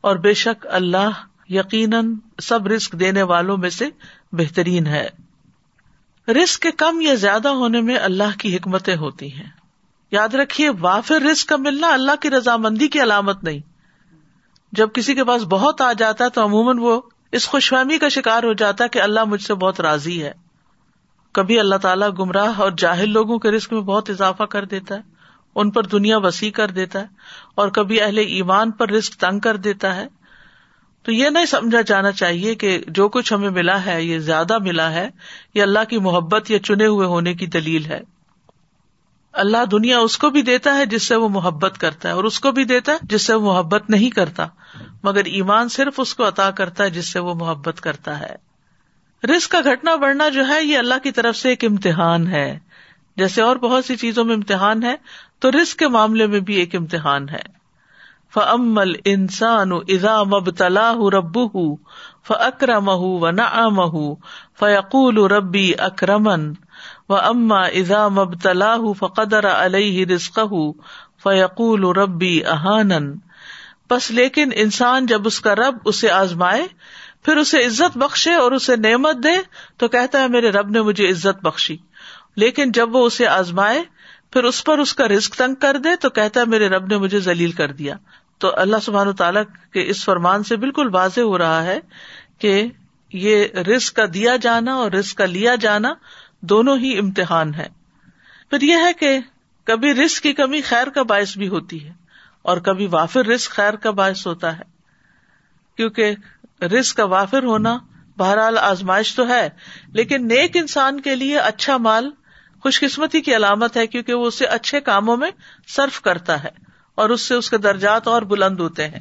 [0.00, 1.10] اور بے شک اللہ
[1.48, 3.88] یقیناً سب رسک دینے والوں میں سے
[4.32, 5.08] بہترین ہے۔
[6.28, 9.50] رسک کے کم یا زیادہ ہونے میں اللہ کی حکمتیں ہوتی ہیں۔
[10.10, 13.58] یاد رکھیے، وافر رسک کا ملنا اللہ کی رضامندی کی علامت نہیں۔
[14.72, 17.00] جب کسی کے پاس بہت آ جاتا ہے تو عموماً وہ
[17.32, 20.32] اس خوش فہمی کا شکار ہو جاتا ہے کہ اللہ مجھ سے بہت راضی ہے۔
[21.32, 25.00] کبھی اللہ تعالیٰ گمراہ اور جاہل لوگوں کے رسک میں بہت اضافہ کر دیتا ہے،
[25.54, 27.06] ان پر دنیا وسیع کر دیتا ہے،
[27.54, 30.08] اور کبھی اہل ایمان پر رسک تنگ کر دیتا ہے۔
[31.02, 34.92] تو یہ نہیں سمجھا جانا چاہیے کہ جو کچھ ہمیں ملا ہے، یہ زیادہ ملا
[34.92, 35.10] ہے،
[35.54, 38.00] یہ اللہ کی محبت یا چنے ہوئے ہونے کی دلیل ہے۔
[39.32, 42.40] اللہ دنیا اس کو بھی دیتا ہے جس سے وہ محبت کرتا ہے اور اس
[42.40, 44.46] کو بھی دیتا ہے جس سے وہ محبت نہیں کرتا۔
[45.02, 48.36] مگر ایمان صرف اس کو عطا کرتا ہے جس سے وہ محبت کرتا ہے۔
[49.26, 52.58] رسک کا گھٹنا بڑھنا جو ہے، یہ اللہ کی طرف سے ایک امتحان ہے۔
[53.16, 54.94] جیسے اور بہت سی چیزوں میں امتحان ہے،
[55.38, 57.61] تو رسک کے معاملے میں بھی ایک امتحان ہے۔
[58.34, 61.38] فمل انسان ازا مبتلا رب
[62.26, 63.78] ف اکرم و نہ
[64.58, 66.52] فیقول ربی اکرمن
[67.08, 70.38] و اما ازا مبتلا فقدر علیہ رسق
[71.22, 73.14] فیقول ربی احانن
[73.90, 76.66] بس لیکن انسان جب اس کا رب اسے آزمائے،
[77.24, 79.34] پھر اسے عزت بخشے اور اسے نعمت دے،
[79.76, 81.76] تو کہتا ہے میرے رب نے مجھے عزت بخشی۔
[82.36, 83.82] لیکن جب وہ اسے آزمائے،
[84.30, 86.96] پھر اس پر اس کا رسک تنگ کر دے، تو کہتا ہے میرے رب نے
[86.96, 87.94] مجھے ذلیل کر دیا۔
[88.42, 91.78] تو اللہ سبحان تعالیٰ کے اس فرمان سے بالکل واضح ہو رہا ہے
[92.38, 92.66] کہ
[93.12, 95.94] یہ رسک کا دیا جانا اور رسک کا لیا جانا
[96.40, 97.68] دونوں ہی امتحان ہے۔
[98.50, 99.18] پھر یہ ہے کہ
[99.64, 101.92] کبھی رسک کی کمی خیر کا باعث بھی ہوتی ہے
[102.42, 104.64] اور کبھی وافر رسک خیر کا باعث ہوتا ہے۔
[105.76, 106.14] کیونکہ
[106.64, 107.78] رسک کا وافر ہونا
[108.18, 109.48] بہرحال آزمائش تو ہے،
[109.86, 112.10] لیکن نیک انسان کے لیے اچھا مال
[112.62, 115.30] خوش قسمتی کی علامت ہے کیونکہ وہ اسے اچھے کاموں میں
[115.68, 116.61] صرف کرتا ہے۔
[116.94, 119.00] اور اس سے اس کے درجات اور بلند ہوتے ہیں۔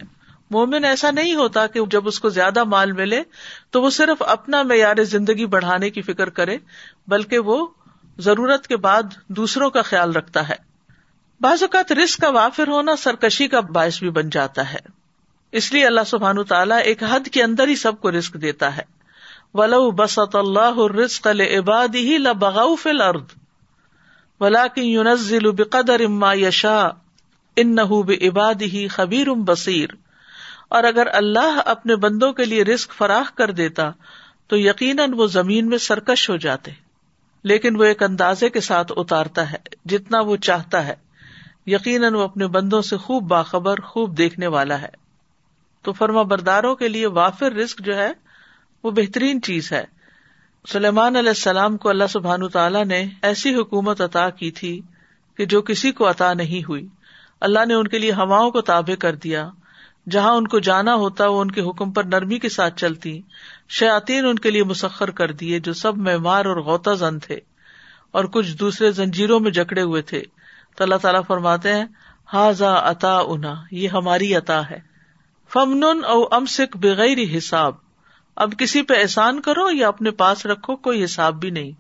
[0.50, 3.24] مومن ایسا نہیں ہوتا کہ جب اس کو زیادہ مال ملے
[3.70, 6.58] تو وہ صرف اپنا معیار زندگی بڑھانے کی فکر کرے،
[7.08, 7.68] بلکہ وہ
[8.18, 10.56] ضرورت کے بعد دوسروں کا خیال رکھتا ہے۔
[11.42, 14.80] بعض اوقات رسک کا وافر ہونا سرکشی کا باعث بھی بن جاتا ہے۔
[15.52, 18.84] اس لیے اللہ سبحان تعالیٰ ایک حد کے اندر ہی سب کو رسک دیتا ہے۔
[19.54, 21.28] ولو بسط اللہ رسق
[21.58, 22.18] عباد ہی
[22.80, 23.26] فل ارد
[24.40, 24.98] ولا کی
[25.52, 26.90] بقدر اما یشا
[27.56, 27.82] ان نہ
[28.22, 29.90] عباد ہی خبیر بصیر۔
[30.70, 33.92] اور اگر اللہ اپنے بندوں کے لیے رسک فراہ کر دیتا،
[34.48, 36.72] تو یقیناً وہ زمین میں سرکش ہو جاتے۔
[37.44, 40.94] لیکن وہ ایک اندازے کے ساتھ اتارتا ہے، جتنا وہ چاہتا ہے۔
[41.68, 44.90] یقیناً وہ اپنے بندوں سے خوب باخبر، خوب دیکھنے والا ہے۔
[45.82, 48.12] تو فرما برداروں کے لیے وافر رسک جو ہے،
[48.84, 49.84] وہ بہترین چیز ہے۔
[50.68, 54.82] سلیمان علیہ السلام کو اللہ سبحان تعالیٰ نے ایسی حکومت عطا کی تھی
[55.38, 56.88] کہ جو کسی کو عطا نہیں ہوئی۔
[57.42, 59.50] اللہ نے ان کے لیے ہواؤں کو تابع کر دیا۔
[60.10, 63.22] جہاں ان کو جانا ہوتا، وہ ان کے حکم پر نرمی کے ساتھ چلتی۔
[63.70, 67.40] شاطین ان کے لیے مسخر کر دیے، جو سب مہمار اور غوطہ زن تھے۔
[68.12, 70.24] اور کچھ دوسرے زنجیروں میں جکڑے ہوئے تھے۔
[70.76, 71.86] تو اللہ تعالیٰ فرماتے ہیں
[72.34, 74.80] ہاضا عطا انا یہ ہماری عطا ہے۔
[75.54, 77.76] فمن او امسک بغیر حساب۔
[78.36, 81.72] اب کسی پہ احسان کرو یا اپنے پاس رکھو، کوئی حساب بھی نہیں۔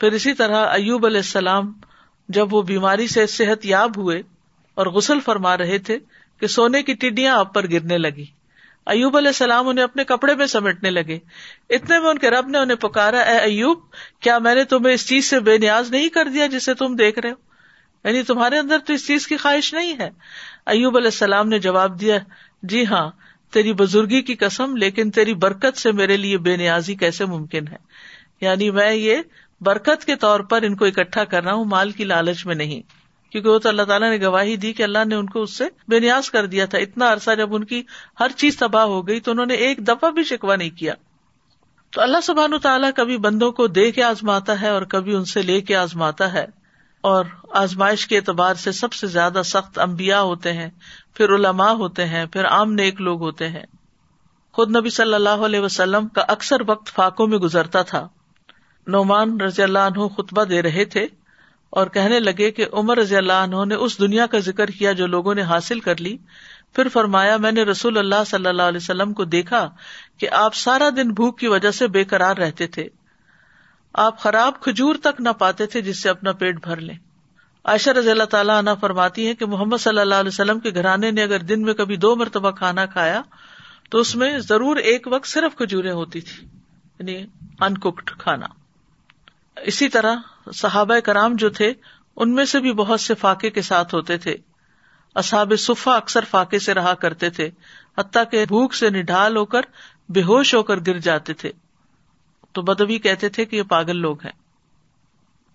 [0.00, 1.72] پھر اسی طرح ایوب علیہ السلام،
[2.28, 4.22] جب وہ بیماری سے صحت یاب ہوئے
[4.76, 5.98] اور غسل فرما رہے تھے
[6.40, 8.24] کہ سونے کی ٹڈیاں آپ پر گرنے لگی۔
[8.86, 11.18] ایوب علیہ السلام انہیں اپنے کپڑے میں سمیٹنے لگے۔
[11.70, 13.78] اتنے میں ان کے رب نے انہیں پکارا، اے ایوب،
[14.20, 17.18] کیا میں نے تمہیں اس چیز سے بے نیاز نہیں کر دیا جسے تم دیکھ
[17.18, 17.34] رہے ہو؟
[18.08, 20.10] یعنی تمہارے اندر تو اس چیز کی خواہش نہیں ہے۔
[20.66, 22.18] ایوب علیہ السلام نے جواب دیا
[22.62, 23.10] جی ہاں
[23.52, 27.76] تیری بزرگی کی قسم، لیکن تیری برکت سے میرے لیے بے نیازی کیسے ممکن ہے؟
[28.40, 29.16] یعنی میں یہ
[29.60, 33.05] برکت کے طور پر ان کو اکٹھا کر رہا ہوں، مال کی لالچ میں نہیں۔
[33.30, 35.64] کیونکہ وہ تو اللہ تعالیٰ نے گواہی دی کہ اللہ نے ان کو اس سے
[35.88, 37.82] بے نیاز کر دیا تھا۔ اتنا عرصہ جب ان کی
[38.20, 40.94] ہر چیز تباہ ہو گئی تو انہوں نے ایک دفعہ بھی شکوا نہیں کیا۔
[41.90, 45.42] تو اللہ سبحان تعالیٰ کبھی بندوں کو دے کے آزماتا ہے اور کبھی ان سے
[45.42, 46.46] لے کے آزماتا ہے۔
[47.00, 50.70] اور آزمائش کے اعتبار سے سب سے زیادہ سخت امبیا ہوتے ہیں،
[51.14, 53.62] پھر علماء ہوتے ہیں، پھر عام نیک لوگ ہوتے ہیں۔
[54.52, 58.08] خود نبی صلی اللہ علیہ وسلم کا اکثر وقت فاقوں میں گزرتا تھا۔
[58.86, 61.06] نعمان رضی اللہ عنہ خطبہ دے رہے تھے۔
[61.70, 65.06] اور کہنے لگے کہ عمر رضی اللہ عنہ نے اس دنیا کا ذکر کیا جو
[65.06, 66.16] لوگوں نے حاصل کر لی۔
[66.72, 69.70] پھر فرمایا، میں نے رسول اللہ صلی اللہ علیہ وسلم کو دیکھا
[70.18, 72.88] کہ آپ سارا دن بھوک کی وجہ سے بے قرار رہتے تھے۔
[73.94, 76.96] آپ خراب کھجور تک نہ پاتے تھے جس سے اپنا پیٹ بھر لیں۔
[77.64, 81.10] عائشہ رضی اللہ تعالیٰ عنہ فرماتی ہے کہ محمد صلی اللہ علیہ وسلم کے گھرانے
[81.10, 83.22] نے اگر دن میں کبھی دو مرتبہ کھانا کھایا
[83.90, 86.46] تو اس میں ضرور ایک وقت صرف کھجورے ہوتی تھی
[86.98, 87.26] یعنی
[87.60, 88.46] انکڈ کھانا۔
[89.62, 90.16] اسی طرح
[90.54, 91.72] صحابہ کرام جو تھے،
[92.16, 94.36] ان میں سے بھی بہت سے فاقے کے ساتھ ہوتے تھے۔
[95.14, 97.50] اصحاب صفا اکثر فاقے سے رہا کرتے تھے،
[97.98, 99.60] حتیٰ کہ بھوک سے نڈال ہو کر
[100.08, 101.52] بے ہوش ہو کر گر جاتے تھے۔
[102.52, 104.32] تو بدبی کہتے تھے کہ یہ پاگل لوگ ہیں۔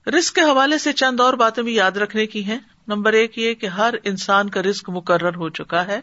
[0.10, 3.54] رسک کے حوالے سے چند اور باتیں بھی یاد رکھنے کی ہیں۔ نمبر ایک یہ
[3.54, 6.00] کہ ہر انسان کا رسک مقرر ہو چکا ہے۔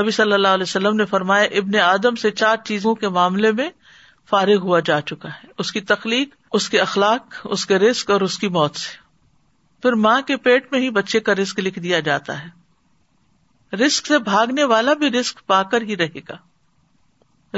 [0.00, 3.70] نبی صلی اللہ علیہ وسلم نے فرمایا، ابن آدم سے چار چیزوں کے معاملے میں
[4.30, 8.20] فارغ ہوا جا چکا ہے۔ اس کی تخلیق اس کے اخلاق، اس کے رسک اور
[8.20, 8.96] اس کی موت سے۔
[9.82, 12.48] پھر ماں کے پیٹ میں ہی بچے کا رسک لکھ دیا جاتا ہے۔
[13.76, 16.36] رسک سے بھاگنے والا بھی رسک پا کر ہی رہے گا۔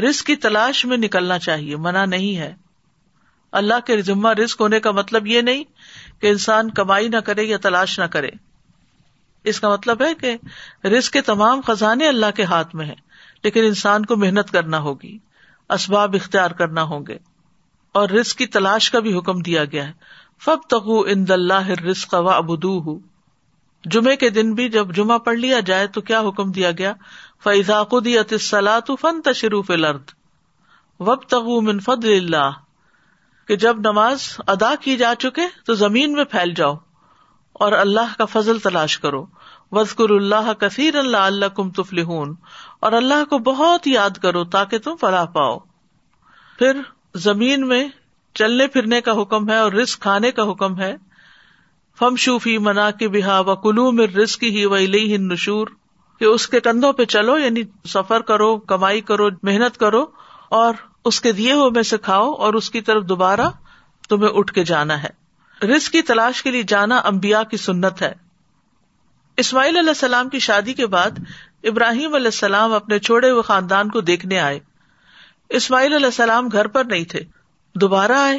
[0.00, 2.54] رسک کی تلاش میں نکلنا چاہیے، منع نہیں ہے۔
[3.52, 5.64] اللہ کے ذمہ رسک ہونے کا مطلب یہ نہیں
[6.20, 8.30] کہ انسان کمائی نہ کرے یا تلاش نہ کرے۔
[9.44, 10.36] اس کا مطلب ہے کہ
[10.86, 12.94] رسک کے تمام خزانے اللہ کے ہاتھ میں ہے
[13.44, 15.18] لیکن انسان کو محنت کرنا ہوگی،
[15.70, 17.18] اسباب اختیار کرنا ہوں گے۔
[17.92, 19.92] اور رسک کی تلاش کا بھی حکم دیا گیا ہے۔
[20.44, 22.98] فب تغو ان اللہ رسق و ابدو
[23.84, 26.92] جمعے کے دن بھی جب جمعہ پڑھ لیا جائے تو کیا حکم دیا گیا؟
[27.44, 27.82] فیضا
[28.40, 30.10] سلاۃ فن تشروف لرد
[31.00, 32.50] وب تغو من فض اللہ
[33.48, 36.74] کہ جب نماز ادا کی جا چکے تو زمین میں پھیل جاؤ
[37.52, 39.26] اور اللہ کا فضل تلاش کرو۔
[39.72, 44.96] وزقر اللہ کثیر اللہ اللہ کم تفل اور اللہ کو بہت یاد کرو تاکہ تم
[44.96, 45.58] فلاح پاؤ۔
[46.58, 46.80] پھر
[47.18, 47.88] زمین میں
[48.34, 50.96] چلنے پھرنے کا حکم ہے اور رسک کھانے کا حکم ہے۔
[51.98, 55.66] فم شوفی منا کے بہا و کلو میں رسک ہی و لئی نشور
[56.18, 60.04] کہ اس کے کندھوں پہ چلو یعنی سفر کرو، کمائی کرو، محنت کرو
[60.48, 63.50] اور اس کے دیے ہوئے میں سے کھاؤ اور اس کی طرف دوبارہ
[64.08, 65.08] تمہیں اٹھ کے جانا ہے۔
[65.66, 68.12] رسک کی تلاش کے لیے جانا امبیا کی سنت ہے۔
[69.36, 71.10] اسماعیل علیہ السلام کی شادی کے بعد
[71.64, 74.60] ابراہیم علیہ السلام اپنے چھوڑے ہوئے خاندان کو دیکھنے آئے۔
[75.50, 77.20] اسماعیل علیہ السلام گھر پر نہیں تھے۔
[77.74, 78.38] دوبارہ آئے،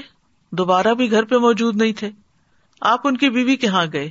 [0.52, 2.12] دوبارہ بھی گھر پہ موجود نہیں تھے۔
[2.82, 4.10] آپ ان کی بیوی کہاں گئے۔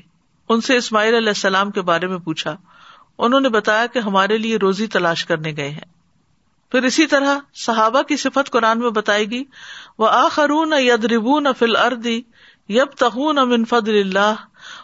[0.49, 2.57] ان سے اسماعیل علیہ السلام کے بارے میں پوچھا۔
[3.19, 5.89] انہوں نے بتایا کہ ہمارے لیے روزی تلاش کرنے گئے ہیں۔
[6.71, 9.45] پھر اسی طرح صحابہ کی صفت قرآن میں بتائے گی
[9.99, 12.23] وہ آخرون ید ربون فل اردی
[12.69, 14.35] یب تخون امن فضل اللہ،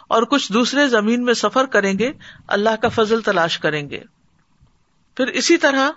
[0.07, 2.11] اور کچھ دوسرے زمین میں سفر کریں گے،
[2.47, 3.99] اللہ کا فضل تلاش کریں گے۔
[5.17, 5.89] پھر اسی طرح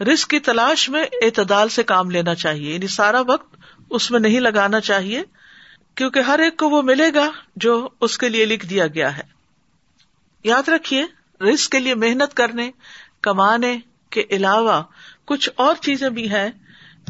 [0.00, 3.56] رسک کی تلاش میں اعتدال سے کام لینا چاہیے۔ یعنی سارا وقت
[3.90, 5.22] اس میں نہیں لگانا چاہیے،
[5.94, 9.22] کیونکہ ہر ایک کو وہ ملے گا جو اس کے لیے لکھ دیا گیا ہے۔
[10.44, 11.04] یاد رکھیے
[11.44, 12.70] رسک کے لیے محنت کرنے،
[13.22, 13.78] کمانے
[14.10, 14.82] کے علاوہ
[15.24, 16.50] کچھ اور چیزیں بھی ہیں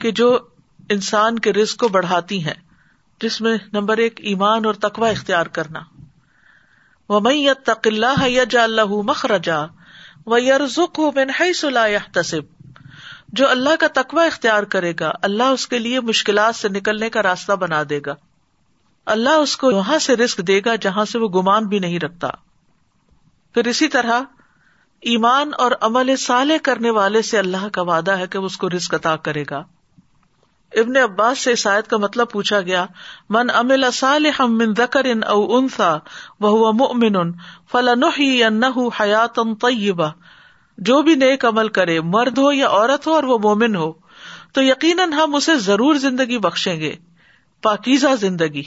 [0.00, 0.38] کہ جو
[0.90, 2.54] انسان کے رسک کو بڑھاتی ہیں،
[3.20, 5.80] جس میں نمبر ایک ایمان اور تقوا اختیار کرنا۔
[7.08, 9.64] وہ میں تق اللہ یا اللہ مخرجا
[10.26, 11.00] و یرزک
[12.12, 12.53] تصب
[13.36, 17.22] جو اللہ کا تقوا اختیار کرے گا، اللہ اس کے لیے مشکلات سے نکلنے کا
[17.22, 18.14] راستہ بنا دے گا۔
[19.06, 22.28] اللہ اس کو وہاں سے رسک دے گا جہاں سے وہ گمان بھی نہیں رکھتا۔
[23.54, 24.20] پھر اسی طرح
[25.00, 28.68] ایمان اور عمل صالح کرنے والے سے اللہ کا وعدہ ہے کہ وہ اس کو
[28.68, 29.58] رسک عطا کرے گا۔
[30.74, 32.86] ابن عباس سے عیسائیت کا مطلب پوچھا گیا،
[33.30, 35.96] من امل صالحا من ذکر او انثى
[36.40, 37.32] وهو مؤمن
[37.72, 40.10] فلنحيينه حیاتا طیبہ۔
[40.78, 43.92] جو بھی نیک عمل کرے، مرد ہو یا عورت ہو اور وہ مومن ہو،
[44.52, 46.96] تو یقیناً ہم اسے ضرور زندگی بخشیں گے،
[47.62, 48.62] پاکیزہ زندگی۔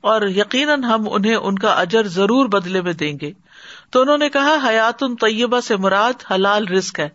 [0.00, 3.32] اور یقیناً ہم انہیں ان کا اجر ضرور بدلے میں دیں گے۔
[3.90, 7.08] تو انہوں نے کہا حیات ان طیبہ سے مراد حلال رسک ہے،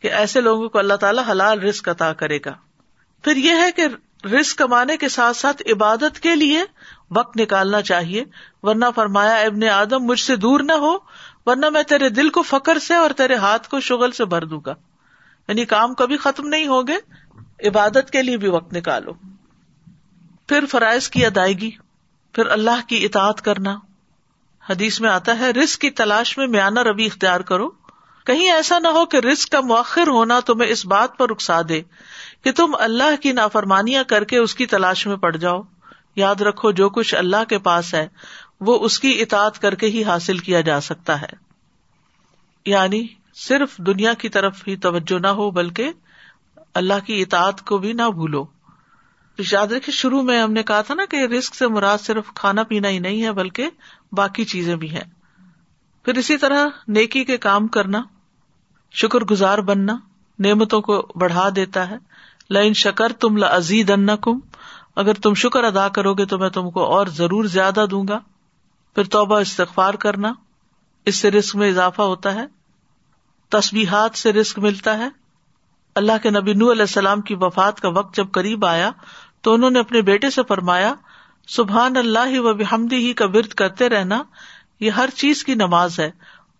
[0.00, 2.52] کہ ایسے لوگوں کو اللہ تعالیٰ حلال رسک عطا کرے گا۔
[3.24, 3.86] پھر یہ ہے کہ
[4.26, 6.62] رسک کمانے کے ساتھ ساتھ عبادت کے لیے
[7.10, 8.24] وقت نکالنا چاہیے،
[8.62, 10.96] ورنہ فرمایا ابن آدم، مجھ سے دور نہ ہو
[11.46, 14.60] ورنہ میں تیرے دل کو فکر سے اور تیرے ہاتھ کو شغل سے بھر دوں
[14.66, 14.74] گا۔
[15.48, 16.96] یعنی کام کبھی ختم نہیں ہوگے
[17.68, 19.12] عبادت کے لیے بھی وقت نکالو۔
[20.48, 21.70] پھر فرائض کی ادائیگی،
[22.32, 23.76] پھر اللہ کی اطاعت کرنا۔
[24.70, 27.70] حدیث میں آتا ہے رسک کی تلاش میں میانہ روی اختیار کرو۔
[28.26, 31.82] کہیں ایسا نہ ہو کہ رسک کا مؤخر ہونا تمہیں اس بات پر رخصا دے
[32.44, 35.62] کہ تم اللہ کی نافرمانیاں کر کے اس کی تلاش میں پڑ جاؤ۔
[36.16, 38.08] یاد رکھو، جو کچھ اللہ کے پاس ہے
[38.66, 41.52] وہ اس کی اطاعت کر کے ہی حاصل کیا جا سکتا ہے۔
[42.66, 45.90] یعنی صرف دنیا کی طرف ہی توجہ نہ ہو، بلکہ
[46.74, 48.44] اللہ کی اطاعت کو بھی نہ بھولو۔
[49.52, 52.62] یاد رکھے شروع میں ہم نے کہا تھا نا کہ رسک سے مراد صرف کھانا
[52.62, 53.70] پینا ہی نہیں ہے، بلکہ
[54.12, 55.04] باقی چیزیں بھی ہیں۔
[56.04, 58.02] پھر اسی طرح نیکی کے کام کرنا،
[58.92, 59.96] شکر گزار بننا،
[60.38, 61.96] نعمتوں کو بڑھا دیتا ہے۔
[62.50, 64.38] لائن شکر تم لزید ان کم
[64.96, 68.18] اگر تم شکر ادا کرو گے تو میں تم کو اور ضرور زیادہ دوں گا۔
[68.94, 70.32] پھر توبہ استغفار کرنا،
[71.06, 72.46] اس سے رسک میں اضافہ ہوتا ہے
[73.48, 75.08] تصبیحات سے رسک ملتا ہے۔
[75.94, 78.90] اللہ کے نبی نو علیہ السلام کی وفات کا وقت جب قریب آیا،
[79.40, 80.94] تو انہوں نے اپنے بیٹے سے فرمایا،
[81.46, 84.22] سبحان اللہ و بحمدی ہی کا ورد کرتے رہنا،
[84.80, 86.10] یہ ہر چیز کی نماز ہے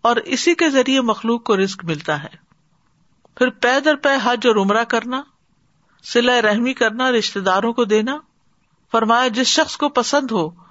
[0.02, 2.42] اور اسی کے ذریعے مخلوق کو رسک ملتا ہے۔
[3.34, 5.22] پھر پے در پے حج اور عمرہ کرنا
[6.02, 8.18] سلا رحمی کرنا رشتے داروں کو دینا،
[8.92, 10.61] فرمایا، جس شخص کو پسند ہو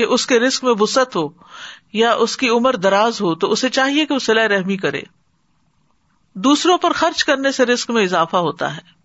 [0.00, 1.28] کہ اس کے رسک میں وسط ہو
[1.92, 5.00] یا اس کی عمر دراز ہو تو اسے چاہیے کہ وہ سلا رحمی کرے۔
[6.34, 9.00] دوسروں پر خرچ کرنے سے رسک میں اضافہ ہوتا ہے۔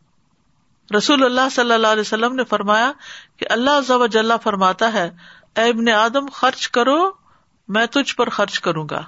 [0.97, 2.91] رسول اللہ صلی اللہ علیہ وسلم نے فرمایا
[3.37, 5.11] کہ اللہ جل فرماتا ہے،
[5.55, 7.11] اے ابن آدم، خرچ کرو،
[7.67, 9.01] میں تجھ پر خرچ کروں گا۔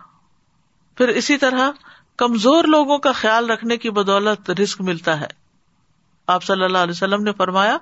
[0.98, 1.72] پھر اسی طرح
[2.18, 5.47] کمزور لوگوں کا خیال رکھنے کی بدولت رسک ملتا ہے۔
[6.28, 7.78] آپ صلی اللہ علیہ وسلم نے فرمایا،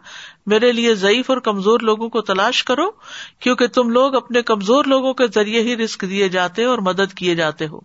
[0.45, 2.91] میرے لیے ضعیف اور کمزور لوگوں کو تلاش کرو،
[3.39, 7.35] کیونکہ تم لوگ اپنے کمزور لوگوں کے ذریعے ہی رسک دیے جاتے اور مدد کیے
[7.35, 7.79] جاتے ہو۔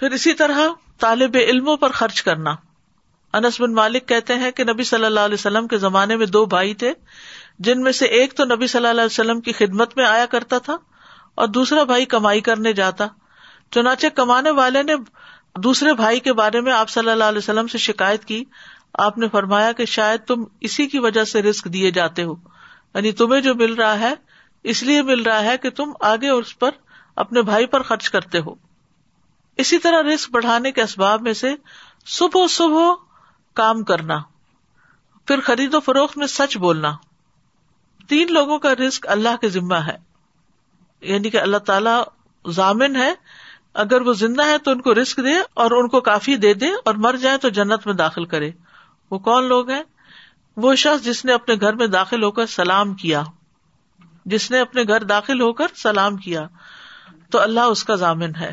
[0.00, 0.60] پھر اسی طرح
[0.98, 2.50] طالب علموں پر خرچ کرنا۔
[3.32, 6.44] انس بن مالک کہتے ہیں کہ نبی صلی اللہ علیہ وسلم کے زمانے میں دو
[6.44, 6.92] بھائی تھے،
[7.58, 10.58] جن میں سے ایک تو نبی صلی اللہ علیہ وسلم کی خدمت میں آیا کرتا
[10.58, 10.76] تھا
[11.34, 13.06] اور دوسرا بھائی کمائی کرنے جاتا۔
[13.70, 14.94] چنانچہ کمانے والے نے
[15.56, 18.44] دوسرے بھائی کے بارے میں آپ صلی اللہ علیہ وسلم سے شکایت کی۔
[18.94, 22.34] آپ نے فرمایا کہ شاید تم اسی کی وجہ سے رسک دیے جاتے ہو۔
[22.94, 24.14] یعنی تمہیں جو مل رہا ہے،
[24.62, 26.70] اس لیے مل رہا ہے کہ تم آگے اس پر
[27.16, 28.54] اپنے بھائی پر خرچ کرتے ہو۔
[29.56, 31.54] اسی طرح رسک بڑھانے کے اسباب میں سے
[32.06, 32.94] صبح صبح
[33.54, 34.18] کام کرنا،
[35.26, 36.96] پھر خرید و فروخت میں سچ بولنا۔
[38.08, 39.96] تین لوگوں کا رسک اللہ کے ذمہ ہے۔
[41.00, 42.02] یعنی کہ اللہ تعالی
[42.50, 43.14] ضامن ہے،
[43.74, 46.68] اگر وہ زندہ ہے تو ان کو رسک دے اور ان کو کافی دے دے
[46.84, 48.50] اور مر جائے تو جنت میں داخل کرے۔
[49.10, 49.82] وہ کون لوگ ہیں؟
[50.56, 53.22] وہ شخص جس نے اپنے گھر میں داخل ہو کر سلام کیا۔
[54.24, 56.46] جس نے اپنے گھر داخل ہو کر سلام کیا۔
[57.30, 58.52] تو اللہ اس کا ضامن ہے۔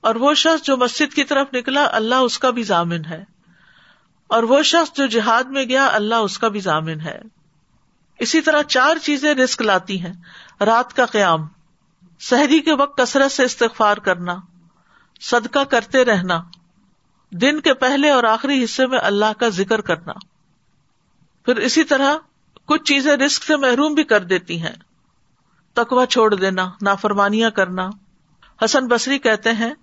[0.00, 3.24] اور وہ شخص جو مسجد کی طرف نکلا، اللہ اس کا بھی ضامن ہے۔
[4.26, 7.20] اور وہ شخص جو جہاد میں گیا، اللہ اس کا بھی ضامن ہے۔
[8.18, 10.12] اسی طرح چار چیزیں رسک لاتی ہیں۔
[10.60, 11.40] رات کا قیام،
[12.20, 14.36] سحری کے وقت کثرت سے استغفار کرنا،
[15.20, 16.42] صدقہ کرتے رہنا۔
[17.30, 20.12] دن کے پہلے اور آخری حصے میں اللہ کا ذکر کرنا۔
[21.44, 22.16] پھر اسی طرح
[22.64, 24.74] کچھ چیزیں رسک سے محروم بھی کر دیتی ہیں۔
[25.72, 27.90] تکوا چھوڑ دینا، نافرمانیاں کرنا۔
[28.64, 29.74] حسن بصری کہتے ہیں،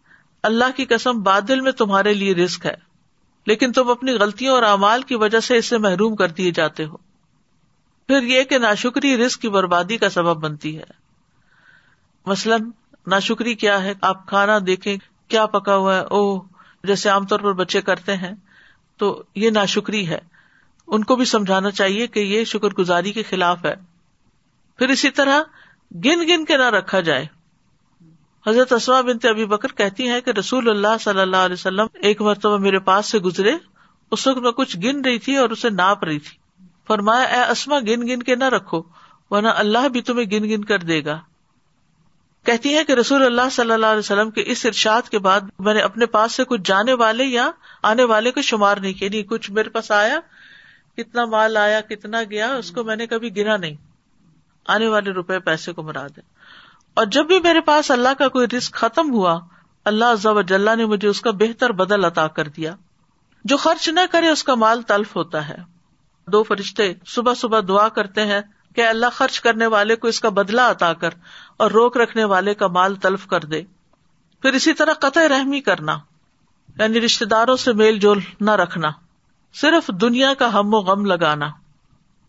[0.43, 2.75] اللہ کی قسم بادل میں تمہارے لیے رسک ہے،
[3.45, 6.85] لیکن تم اپنی غلطیوں اور اعمال کی وجہ سے اس سے محروم کر دیے جاتے
[6.85, 6.97] ہو۔
[8.07, 10.83] پھر یہ کہ ناشکری رسک کی بربادی کا سبب بنتی ہے۔
[12.25, 12.61] مثلاً،
[13.07, 16.52] ناشکری کیا ہے؟ آپ کھانا دیکھیں، کیا پکا ہوا ہے؟ او
[16.83, 18.35] جیسے عام طور پر بچے کرتے ہیں،
[18.97, 20.19] تو یہ ناشکری ہے۔
[20.87, 23.75] ان کو بھی سمجھانا چاہیے کہ یہ شکر گزاری کے خلاف ہے۔
[24.77, 25.41] پھر اسی طرح
[25.91, 27.25] گن گن کے نہ رکھا جائے۔
[28.47, 32.21] حضرت اسما بنتے ابھی بکر کہتی ہیں کہ رسول اللہ صلی اللہ علیہ وسلم ایک
[32.21, 33.51] مرتبہ میرے پاس سے گزرے۔
[34.11, 37.79] اس وقت میں کچھ گن رہی تھی اور اسے ناپ رہی تھی۔ فرمایا، اے اسما
[37.79, 38.81] گن گن کے نہ رکھو،
[39.29, 41.19] ورنہ اللہ بھی تمہیں گن گن کر دے گا۔
[42.43, 45.73] کہتی ہے کہ رسول اللہ صلی اللہ علیہ وسلم کے اس ارشاد کے بعد میں
[45.73, 47.51] نے اپنے پاس سے کچھ جانے والے یا
[47.83, 50.19] آنے والے کو شمار نہیں کیا۔ نہیں، کچھ میرے پاس آیا،
[50.97, 53.75] کتنا مال آیا، کتنا گیا، اس کو میں نے کبھی گنا نہیں۔
[54.67, 56.21] آنے والے روپے پیسے کو مرا دے۔
[56.93, 59.39] اور جب بھی میرے پاس اللہ کا کوئی رسک ختم ہوا،
[59.85, 60.39] اللہ ضب
[60.75, 62.75] نے مجھے اس کا بہتر بدل عطا کر دیا۔
[63.43, 65.57] جو خرچ نہ کرے، اس کا مال تلف ہوتا ہے۔
[66.27, 68.41] دو فرشتے صبح صبح دعا کرتے ہیں
[68.75, 71.09] کہ اللہ خرچ کرنے والے کو اس کا بدلا عطا کر
[71.57, 73.61] اور روک رکھنے والے کا مال تلف کر دے۔
[74.41, 75.97] پھر اسی طرح قطع رحمی کرنا
[76.79, 78.89] یعنی رشتے داروں سے میل جول نہ رکھنا،
[79.53, 81.49] صرف دنیا کا ہم و غم لگانا۔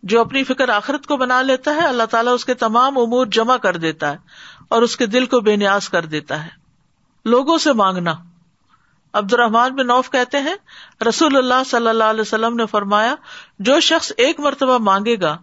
[0.02, 3.56] جو اپنی فکر آخرت کو بنا لیتا ہے، اللہ تعالیٰ اس کے تمام امور جمع
[3.56, 4.16] کر دیتا ہے
[4.68, 6.48] اور اس کے دل کو بے نیاز کر دیتا ہے۔
[7.24, 8.14] لوگوں سے مانگنا۔
[9.12, 10.54] عبد الرحمان بن نوف کہتے ہیں،
[11.08, 13.14] رسول اللہ صلی اللہ علیہ وسلم نے فرمایا،
[13.58, 15.38] جو شخص ایک مرتبہ مانگے گا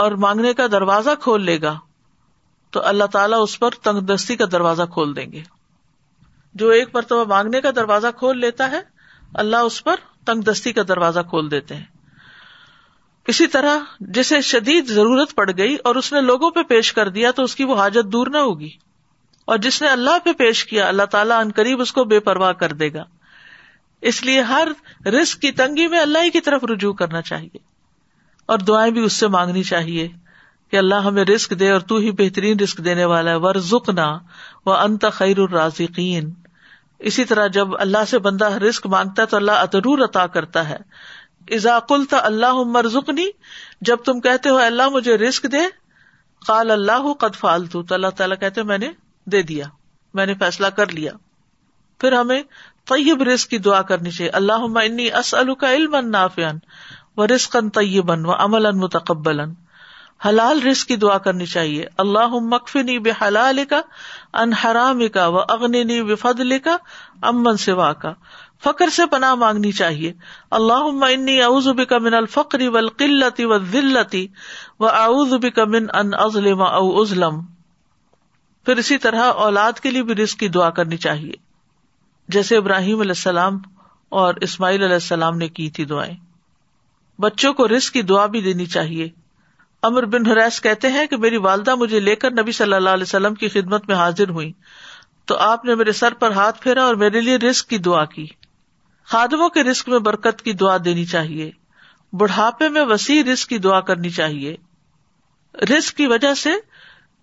[0.00, 1.78] اور مانگنے کا دروازہ کھول لے گا
[2.70, 5.42] تو اللہ تعالیٰ اس پر تنگ دستی کا دروازہ کھول دیں گے۔
[6.54, 8.80] جو ایک مرتبہ مانگنے کا دروازہ کھول لیتا ہے،
[9.34, 9.94] اللہ اس پر
[10.26, 11.84] تنگ دستی کا دروازہ کھول دیتے ہیں۔
[13.26, 17.30] اسی طرح جسے شدید ضرورت پڑ گئی اور اس نے لوگوں پہ پیش کر دیا
[17.30, 18.70] تو اس کی وہ حاجت دور نہ ہوگی۔
[19.44, 22.52] اور جس نے اللہ پہ پیش کیا، اللہ تعالیٰ ان قریب اس کو بے پرواہ
[22.52, 23.04] کر دے گا۔
[24.00, 24.68] اس لیے ہر
[25.06, 27.69] رسک کی تنگی میں اللہ ہی کی طرف رجوع کرنا چاہیے۔
[28.50, 30.08] اور دعائیں بھی اس سے مانگنی چاہیے
[30.70, 33.54] کہ اللہ ہمیں رسک دے اور تو ہی بہترین رسک دینے والا ہے۔ ور
[33.88, 34.18] نہ
[34.66, 36.32] وہ انت خیر الرازقین
[36.98, 40.76] اسی طرح جب اللہ سے بندہ رسک مانگتا ہے تو اللہ اترور عطا کرتا ہے۔
[41.50, 43.26] ازاقل تھا اللہ مرزکنی
[43.80, 45.62] جب تم کہتے ہو اللہ مجھے رسک دے،
[46.46, 48.88] قال اللہ قد فالتو تو اللہ تعالیٰ کہتے میں نے
[49.26, 49.66] دے دیا،
[50.14, 51.12] میں نے فیصلہ کر لیا۔
[52.00, 52.42] پھر ہمیں
[52.88, 56.58] طیب رسک کی دعا کرنی چاہیے۔ اللہ انی اسلو کا علم نافیان
[57.20, 59.40] و رسقن طیبن و عمل ان متقبل
[60.24, 63.80] حلال رسک کی دعا کرنی چاہیے۔ اللہ مکفنی بے حلال کا
[64.34, 66.76] ان حرام کا و اغنی و فضل کا
[67.22, 68.12] امن سوا کا
[68.64, 70.12] فخر سے پناہ مانگنی چاہیے۔
[70.50, 74.16] اللہ انی اعوذ بک من الفقر والقلت والذلت
[74.80, 77.40] و اعوذ بک من ان اظلم او ازلم
[78.66, 81.32] پھر اسی طرح اولاد کے لیے بھی رزق کی دعا کرنی چاہیے۔
[82.28, 83.58] جیسے ابراہیم علیہ السلام
[84.08, 86.16] اور اسماعیل علیہ السلام نے کی تھی دعائیں۔
[87.20, 89.08] بچوں کو رزق کی دعا بھی دینی چاہیے۔
[89.82, 93.02] امر بن حریس کہتے ہیں کہ میری والدہ مجھے لے کر نبی صلی اللہ علیہ
[93.02, 94.52] وسلم کی خدمت میں حاضر ہوئی
[95.24, 98.26] تو آپ نے میرے سر پر ہاتھ پھیرا اور میرے لیے رسک کی دعا کی۔
[99.04, 101.50] خادموں کے رسک میں برکت کی دعا دینی چاہیے۔
[102.12, 104.56] بڑھاپے میں وسیع رسک کی دعا کرنی چاہیے۔
[105.54, 106.50] رسک کی وجہ سے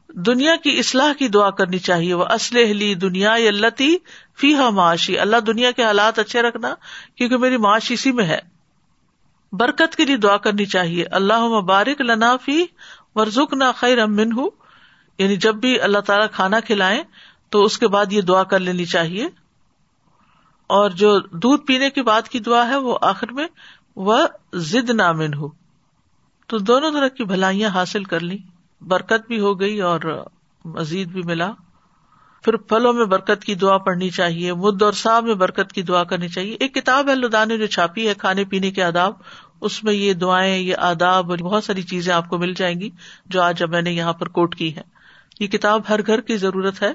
[0.07, 3.81] دنیا کی اصلاح کی دعا کرنی چاہیے۔ وہ اسلح دنیا اللہ
[4.37, 6.75] فی ہا معاشی اللہ دنیا کے حالات اچھے رکھنا،
[7.15, 8.56] کیونکہ میری معاش اسی میں ہے۔
[9.51, 12.65] برکت کے لیے دعا کرنی چاہیے۔ اللہ مبارک لنافی
[13.15, 14.49] ورژ نہ خیر امن ہوں
[15.17, 17.03] یعنی جب بھی اللہ تعالیٰ کھانا کھلائے
[17.49, 19.27] تو اس کے بعد یہ دعا کر لینی چاہیے۔
[20.67, 23.47] اور جو دودھ پینے کے بعد کی دعا ہے وہ آخر میں
[23.95, 24.17] وہ
[24.53, 25.47] ضد نامن ہو
[26.47, 28.37] تو دونوں طرح کی بھلائیاں حاصل کر لی
[28.81, 30.25] برکت بھی ہو گئی اور
[30.65, 31.51] مزید بھی ملا۔
[32.43, 36.03] پھر پھلوں میں برکت کی دعا پڑھنی چاہیے، مد اور صاحب میں برکت کی دعا
[36.03, 39.13] کرنی چاہیے۔ ایک کتاب ہے لدا نے جو چھاپی ہے، کھانے پینے کے آداب۔
[39.61, 42.89] اس میں یہ دعائیں، یہ آداب اور بہت ساری چیزیں آپ کو مل جائیں گی
[43.25, 44.81] جو آج اب میں نے یہاں پر کوٹ کی ہے
[45.39, 46.93] یہ کتاب ہر گھر کی ضرورت ہے۔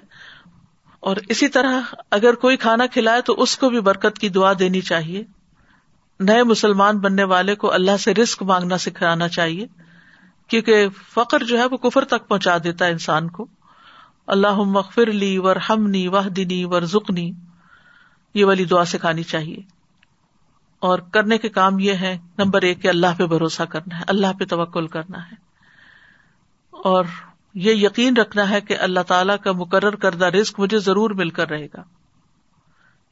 [1.00, 1.80] اور اسی طرح
[2.10, 5.24] اگر کوئی کھانا کھلائے تو اس کو بھی برکت کی دعا دینی چاہیے۔
[6.20, 9.66] نئے مسلمان بننے والے کو اللہ سے رسک مانگنا سکھانا چاہیے۔
[10.48, 13.46] کیونکہ فخر جو ہے وہ کفر تک پہنچا دیتا ہے انسان کو۔
[14.26, 16.28] اللہ مغفر لی ور ہمنی واہ
[18.34, 19.56] یہ والی دعا سکھانی چاہیے۔
[20.78, 24.26] اور کرنے کے کام یہ ہے نمبر ایک، کہ اللہ پہ بھروسہ کرنا ہے، اللہ
[24.38, 25.36] پہ توکل کرنا ہے۔
[26.70, 27.04] اور
[27.54, 31.50] یہ یقین رکھنا ہے کہ اللہ تعالیٰ کا مقرر کردہ رسک مجھے ضرور مل کر
[31.50, 31.82] رہے گا۔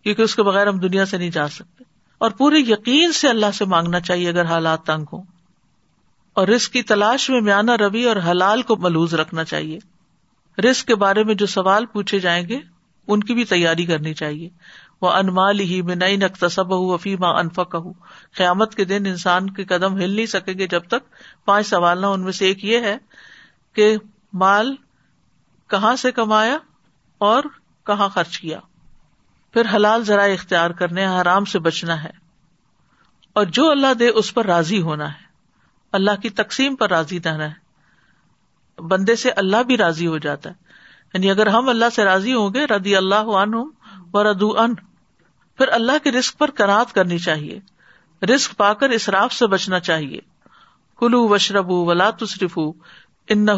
[0.02, 1.84] کیونکہ اس کے بغیر ہم دنیا سے نہیں جا سکتے۔
[2.18, 5.22] اور پورے یقین سے اللہ سے مانگنا چاہیے اگر حالات تنگ ہوں۔
[6.34, 9.78] اور رسک کی تلاش میں میانہ روی اور حلال کو ملوز رکھنا چاہیے۔
[10.60, 12.58] رسک کے بارے میں جو سوال پوچھے جائیں گے،
[13.06, 14.48] ان کی بھی تیاری کرنی چاہیے۔
[15.02, 17.92] وہ انمال ہی میں نئی نقتصب ہوں افیما انفق ہوں
[18.36, 22.06] قیامت کے دن انسان کے قدم ہل نہیں سکیں گے جب تک پانچ سوال نہ
[22.06, 22.96] ان میں سے ایک یہ ہے
[23.72, 23.96] کہ
[24.32, 24.74] مال
[25.68, 26.56] کہاں سے کمایا
[27.18, 27.44] اور
[27.86, 28.58] کہاں خرچ کیا۔
[29.52, 32.10] پھر حلال ذرائع اختیار کرنے، حرام سے بچنا ہے۔
[33.32, 35.24] اور جو اللہ دے، اس پر راضی ہونا ہے۔
[35.92, 37.69] اللہ کی تقسیم پر راضی رہنا ہے۔
[38.80, 40.54] بندے سے اللہ بھی راضی ہو جاتا ہے۔
[41.14, 43.56] یعنی اگر ہم اللہ سے راضی ہوں گے ردی اللہ عنہ
[44.12, 44.74] و ردو ان
[45.56, 47.60] پھر اللہ کے رسک پر کنات کرنی چاہیے۔
[48.26, 50.18] رسک پا کر اسراف سے بچنا چاہیے۔
[50.98, 52.58] کلو وشرب ولا تصرف
[53.28, 53.48] ان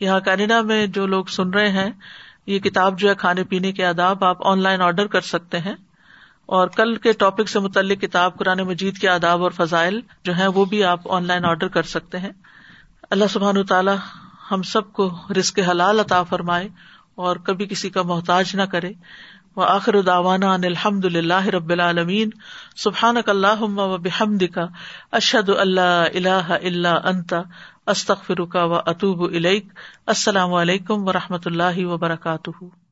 [0.00, 1.90] یہاں کینیڈا میں جو لوگ سن رہے ہیں،
[2.46, 5.74] یہ کتاب جو ہے کھانے پینے کے آداب آپ آن لائن آرڈر کر سکتے ہیں۔
[6.46, 10.46] اور کل کے ٹاپک سے متعلق کتاب قرآن مجید کے آداب اور فضائل جو ہیں،
[10.46, 12.32] وہ بھی آپ آن لائن آرڈر کر سکتے ہیں۔
[13.10, 13.96] اللہ سبحان تعالیٰ
[14.50, 16.68] ہم سب کو رزق حلال عطا فرمائے
[17.14, 18.92] اور کبھی کسی کا محتاج نہ کرے۔
[19.56, 22.30] وہ آخر داوانا ان الحمد اللہ رب العالمین۔
[22.76, 24.66] سبحان اللہ و بحمد کا
[25.12, 27.42] اشد اللہ اللہ اللہ انتا
[27.86, 29.22] استخ فرقہ و اطوب
[30.06, 32.85] السلام علیکم و رحمۃ اللہ وبرکاتہ۔